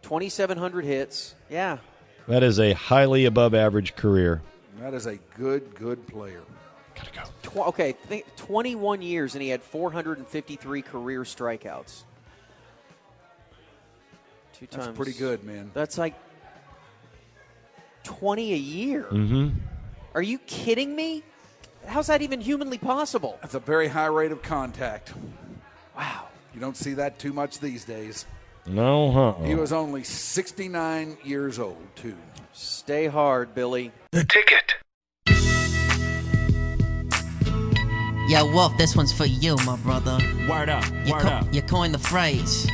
2,700 0.04 0.86
hits. 0.86 1.36
Yeah. 1.50 1.80
That 2.28 2.44
is 2.44 2.60
a 2.60 2.74
highly 2.74 3.26
above 3.26 3.54
average 3.56 3.96
career. 3.96 4.42
That 4.80 4.94
is 4.94 5.08
a 5.08 5.18
good, 5.38 5.76
good 5.76 6.06
player. 6.08 6.44
Gotta 7.00 7.12
go. 7.12 7.50
Tw- 7.50 7.68
okay, 7.70 7.94
think 7.94 8.26
21 8.36 9.02
years 9.02 9.34
and 9.36 9.42
he 9.42 9.50
had 9.50 9.64
453 9.64 10.82
career 10.82 11.24
strikeouts. 11.24 12.04
Two 14.54 14.68
That's 14.70 14.86
times. 14.86 14.98
pretty 14.98 15.14
good, 15.14 15.44
man. 15.44 15.72
That's 15.74 15.98
like 15.98 16.16
20 18.04 18.54
a 18.54 18.58
year. 18.58 19.08
Mm-hmm. 19.10 19.58
Are 20.14 20.22
you 20.22 20.38
kidding 20.40 20.96
me? 20.96 21.24
How's 21.86 22.08
that 22.08 22.22
even 22.22 22.42
humanly 22.42 22.78
possible? 22.78 23.38
That's 23.42 23.56
a 23.56 23.60
very 23.60 23.88
high 23.88 24.08
rate 24.08 24.32
of 24.32 24.42
contact. 24.42 25.14
Wow. 25.96 26.28
You 26.54 26.60
don't 26.60 26.76
see 26.76 26.94
that 26.96 27.20
too 27.20 27.32
much 27.32 27.60
these 27.60 27.86
days. 27.86 28.26
No, 28.66 29.12
huh? 29.12 29.44
He 29.46 29.56
was 29.56 29.72
only 29.72 30.04
69 30.04 31.18
years 31.24 31.58
old, 31.58 31.78
too. 31.96 32.16
Stay 32.52 33.08
hard, 33.08 33.56
Billy. 33.56 33.92
The 34.12 34.26
ticket. 34.26 34.76
Yo, 38.30 38.46
Wolf, 38.46 38.78
this 38.78 38.96
one's 38.96 39.12
for 39.12 39.26
you, 39.26 39.56
my 39.66 39.76
brother. 39.78 40.20
Word 40.48 40.70
up, 40.70 40.86
You, 41.04 41.14
word 41.14 41.22
co- 41.24 41.28
up. 41.30 41.52
you 41.54 41.64
coined 41.64 41.96
the 41.96 42.00
phrase. 42.00 42.68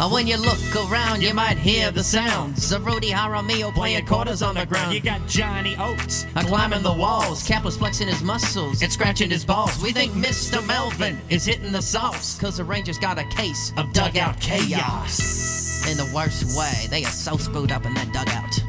Uh, 0.00 0.08
when 0.10 0.26
you 0.26 0.36
look 0.36 0.58
around, 0.90 1.22
you 1.22 1.32
might 1.32 1.56
hear 1.56 1.92
the 1.92 2.02
sounds 2.02 2.72
of 2.72 2.84
Rudy 2.84 3.10
Jaramillo 3.10 3.72
playing 3.72 4.04
quarters 4.04 4.42
on 4.42 4.56
the 4.56 4.66
ground. 4.66 4.92
You 4.94 5.00
got 5.00 5.28
Johnny 5.28 5.76
Oates. 5.78 6.26
Uh, 6.34 6.42
climbing 6.42 6.82
the 6.82 6.92
walls, 6.92 7.46
Cap 7.46 7.62
was 7.62 7.76
flexing 7.76 8.08
his 8.08 8.20
muscles 8.20 8.82
and 8.82 8.90
scratching 8.92 9.30
his 9.30 9.44
balls. 9.44 9.80
We 9.80 9.92
think 9.92 10.12
Mr. 10.14 10.66
Melvin 10.66 11.20
is 11.28 11.44
hitting 11.44 11.70
the 11.70 11.82
sauce, 11.82 12.36
cause 12.40 12.56
the 12.56 12.64
Rangers 12.64 12.98
got 12.98 13.16
a 13.16 13.24
case 13.28 13.72
of 13.76 13.92
dugout 13.92 14.40
chaos. 14.40 15.88
In 15.88 15.96
the 15.96 16.10
worst 16.12 16.58
way, 16.58 16.86
they 16.90 17.04
are 17.04 17.12
so 17.12 17.36
screwed 17.36 17.70
up 17.70 17.86
in 17.86 17.94
that 17.94 18.12
dugout. 18.12 18.61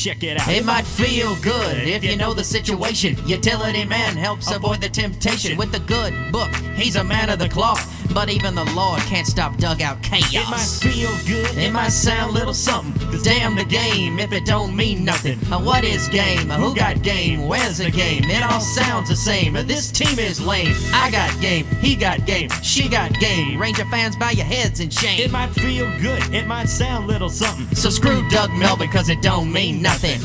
Check 0.00 0.22
it 0.22 0.40
out. 0.40 0.48
It 0.48 0.64
might 0.64 0.86
feel 0.86 1.36
good 1.42 1.76
if 1.86 2.02
you 2.02 2.16
know 2.16 2.32
the 2.32 2.42
situation. 2.42 3.18
Utility 3.26 3.84
man 3.84 4.16
helps 4.16 4.50
avoid 4.50 4.80
the 4.80 4.88
temptation 4.88 5.58
with 5.58 5.72
the 5.72 5.80
good 5.80 6.14
book. 6.32 6.50
He's 6.74 6.96
a 6.96 7.04
man 7.04 7.28
of 7.28 7.38
the 7.38 7.50
cloth. 7.50 7.99
But 8.12 8.28
even 8.28 8.54
the 8.54 8.64
Lord 8.74 9.00
can't 9.02 9.26
stop 9.26 9.56
dugout 9.56 10.02
chaos. 10.02 10.34
It 10.34 10.50
might 10.50 10.92
feel 10.92 11.10
good, 11.26 11.56
It 11.56 11.72
might 11.72 11.90
sound 11.90 12.30
a 12.30 12.34
little 12.34 12.54
something, 12.54 12.92
cause 13.10 13.22
damn 13.22 13.54
the 13.54 13.64
game 13.64 14.18
if 14.18 14.32
it 14.32 14.44
don't 14.44 14.74
mean 14.74 15.04
nothing. 15.04 15.38
Uh, 15.52 15.60
what 15.60 15.84
is 15.84 16.08
game? 16.08 16.50
Uh, 16.50 16.56
who 16.56 16.74
got 16.74 17.02
game? 17.02 17.46
Where's 17.46 17.78
the 17.78 17.90
game? 17.90 18.24
It 18.24 18.42
all 18.42 18.60
sounds 18.60 19.08
the 19.08 19.16
same. 19.16 19.56
Uh, 19.56 19.62
this 19.62 19.90
team 19.90 20.18
is 20.18 20.40
lame. 20.40 20.74
I 20.92 21.10
got 21.10 21.40
game, 21.40 21.66
he 21.80 21.94
got 21.94 22.26
game, 22.26 22.50
she 22.62 22.88
got 22.88 23.12
game. 23.20 23.60
Ranger 23.60 23.84
fans 23.86 24.16
bow 24.16 24.30
your 24.30 24.46
heads 24.46 24.80
in 24.80 24.90
shame. 24.90 25.20
It 25.20 25.30
might 25.30 25.50
feel 25.50 25.86
good, 26.00 26.34
it 26.34 26.46
might 26.46 26.68
sound 26.68 27.04
a 27.04 27.06
little 27.06 27.30
something. 27.30 27.74
So 27.76 27.90
screw 27.90 28.28
Doug 28.28 28.50
Melvin 28.52 28.90
cause 28.90 29.08
it 29.08 29.22
don't 29.22 29.52
mean 29.52 29.80
nothing. 29.80 30.20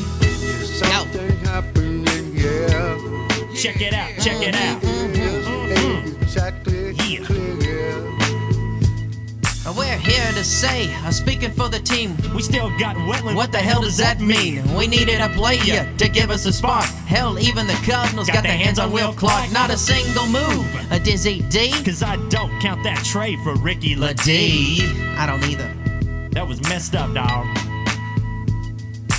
Yo. 2.34 3.54
Check 3.54 3.80
it 3.80 3.94
out, 3.94 4.10
check 4.20 4.42
it 4.42 4.54
out. 4.54 4.84
Uh, 4.84 4.96
We're 9.74 9.98
here 9.98 10.32
to 10.32 10.44
say, 10.44 10.94
uh, 11.04 11.10
speaking 11.10 11.50
for 11.50 11.68
the 11.68 11.80
team, 11.80 12.16
We 12.34 12.42
still 12.42 12.70
got 12.78 12.94
Wetteland. 12.96 13.34
what 13.34 13.50
the 13.50 13.58
hell 13.58 13.82
does 13.82 13.96
that 13.96 14.20
mean? 14.20 14.62
We 14.74 14.86
needed 14.86 15.20
a 15.20 15.28
player 15.30 15.92
to 15.98 16.08
give 16.08 16.30
us 16.30 16.46
a 16.46 16.52
spark. 16.52 16.84
Hell, 16.84 17.38
even 17.38 17.66
the 17.66 17.78
Cardinals 17.84 18.28
got, 18.28 18.44
their 18.44 18.52
hands 18.52 18.78
on 18.78 18.92
Will 18.92 19.12
Clark. 19.12 19.50
Not 19.50 19.70
a 19.70 19.76
single 19.76 20.26
move. 20.26 20.92
A 20.92 21.00
Dizzy 21.00 21.42
D. 21.50 21.72
Cause 21.84 22.02
I 22.02 22.16
don't 22.28 22.60
count 22.60 22.84
that 22.84 23.04
trade 23.04 23.40
for 23.42 23.56
Ricky 23.56 23.96
La 23.96 24.08
LaD. 24.08 24.16
D. 24.18 24.82
I 25.16 25.26
don't 25.26 25.42
either. 25.50 25.70
That 26.30 26.46
was 26.46 26.62
messed 26.62 26.94
up, 26.94 27.12
dog. 27.12 27.46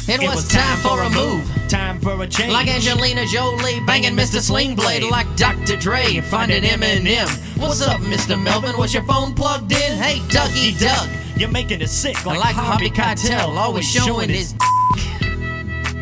It, 0.10 0.22
was, 0.22 0.48
time 0.48 0.78
for 0.78 1.02
a 1.02 1.10
move. 1.10 1.52
Time 1.68 2.00
for 2.00 2.24
a 2.24 2.28
change. 2.28 2.54
Like 2.54 2.70
Angelina 2.70 3.26
Jolie 3.26 3.82
banging 3.82 4.16
Mr. 4.16 4.40
Slingblade, 4.40 5.10
like 5.12 5.28
Dr. 5.36 5.76
Dre 5.76 6.22
finding 6.22 6.64
Eminem. 6.64 7.47
What's 7.60 7.82
up, 7.82 8.00
Mr. 8.02 8.42
Melvin? 8.42 8.78
Was 8.78 8.94
your 8.94 9.04
phone 9.04 9.34
plugged 9.34 9.72
in? 9.72 9.98
Hey, 9.98 10.20
Dougie 10.30 10.80
Doug. 10.80 11.10
You're 11.40 11.50
making 11.50 11.82
it 11.82 11.90
sick 11.90 12.16
I 12.26 12.30
like, 12.32 12.40
like 12.40 12.56
Harvey 12.56 12.90
Keitel, 12.90 13.56
always 13.58 13.90
showing 13.90 14.30
his. 14.30 14.54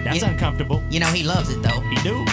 That's 0.03 0.21
Yeah. 0.21 0.29
uncomfortable. 0.29 0.83
You 0.89 0.99
know 0.99 1.07
he 1.07 1.23
loves 1.23 1.49
it 1.49 1.61
though. 1.61 1.81
He 1.89 1.95
do. 2.03 2.25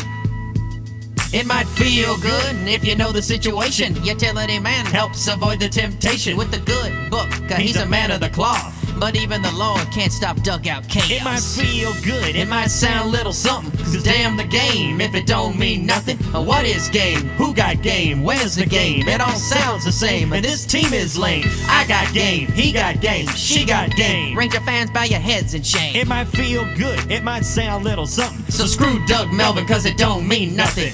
It 1.32 1.46
might 1.46 1.66
feel 1.68 2.16
good 2.18 2.56
if 2.68 2.85
you 2.85 2.94
know 2.94 3.11
the 3.12 3.22
situation. 3.22 3.96
Utility 4.04 4.58
man 4.58 4.85
helps 4.87 5.26
avoid 5.28 5.61
the 5.61 5.68
temptation 5.68 6.37
with 6.37 6.50
the 6.50 6.58
good 6.58 6.92
book. 7.11 7.30
'cause 7.48 7.58
he's, 7.58 7.76
a 7.76 7.87
man 7.87 8.11
of 8.11 8.20
the 8.20 8.28
cloth. 8.28 8.71
But 9.02 9.16
even 9.16 9.42
the 9.42 9.50
Lord 9.56 9.80
can't 9.90 10.12
stop 10.12 10.36
dugout 10.42 10.88
chaos. 10.88 11.10
It 11.10 11.24
might 11.24 11.40
feel 11.40 11.92
good. 12.04 12.36
It 12.36 12.46
might 12.46 12.68
sound 12.68 13.08
a 13.08 13.10
little 13.10 13.32
something, 13.32 13.76
cause 13.76 14.00
damn 14.00 14.36
the 14.36 14.44
game 14.44 15.00
if 15.00 15.16
it 15.16 15.26
don't 15.26 15.58
mean 15.58 15.84
nothing. 15.84 16.16
Uh, 16.32 16.40
What 16.40 16.64
is 16.66 16.88
game? 16.88 17.26
Who 17.30 17.52
got 17.52 17.82
game? 17.82 18.22
Where's 18.22 18.54
the 18.54 18.64
game? 18.64 19.08
It 19.08 19.20
all 19.20 19.34
sounds 19.34 19.84
the 19.84 19.90
same, 19.90 20.32
and 20.32 20.44
this 20.44 20.64
team 20.64 20.92
is 20.92 21.18
lame. 21.18 21.46
I 21.66 21.84
got 21.88 22.14
game, 22.14 22.46
he 22.52 22.70
got 22.70 23.00
game, 23.00 23.26
she 23.30 23.64
got 23.64 23.90
game. 23.96 24.38
Ranger 24.38 24.60
fans 24.60 24.92
bow 24.92 25.02
your 25.02 25.18
heads 25.18 25.52
in 25.54 25.64
shame. 25.64 25.96
It 25.96 26.06
might 26.06 26.28
feel 26.28 26.64
good. 26.76 27.10
It 27.10 27.24
might 27.24 27.44
sound 27.44 27.84
a 27.84 27.88
little 27.88 28.06
something. 28.06 28.48
So 28.52 28.66
screw 28.66 29.04
Doug 29.06 29.32
Melvin, 29.32 29.66
cause 29.66 29.84
it 29.84 29.98
don't 29.98 30.28
mean 30.28 30.54
nothing. 30.54 30.92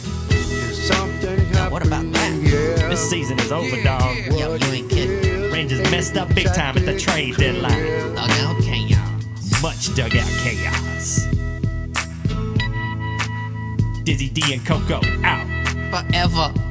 Now, 1.52 1.68
what 1.68 1.86
about 1.86 2.10
that? 2.12 2.88
This 2.88 3.10
season 3.10 3.38
is 3.38 3.52
over, 3.52 3.82
dog. 3.84 4.16
Yo, 4.32 4.54
you 4.54 4.66
ain't 4.72 4.88
kidding. 4.88 5.27
Rangers 5.58 5.90
messed 5.90 6.16
up 6.16 6.32
big 6.36 6.46
time 6.54 6.78
at 6.78 6.86
the 6.86 6.96
trade 6.96 7.36
deadline. 7.36 7.82
Dugout 8.14 8.62
chaos. 8.62 9.60
Much 9.60 9.92
dugout 9.96 10.30
chaos. 10.38 11.26
Dizzy 14.04 14.28
D 14.28 14.52
and 14.52 14.64
Coco 14.64 15.00
out. 15.24 15.48
Forever. 15.90 16.67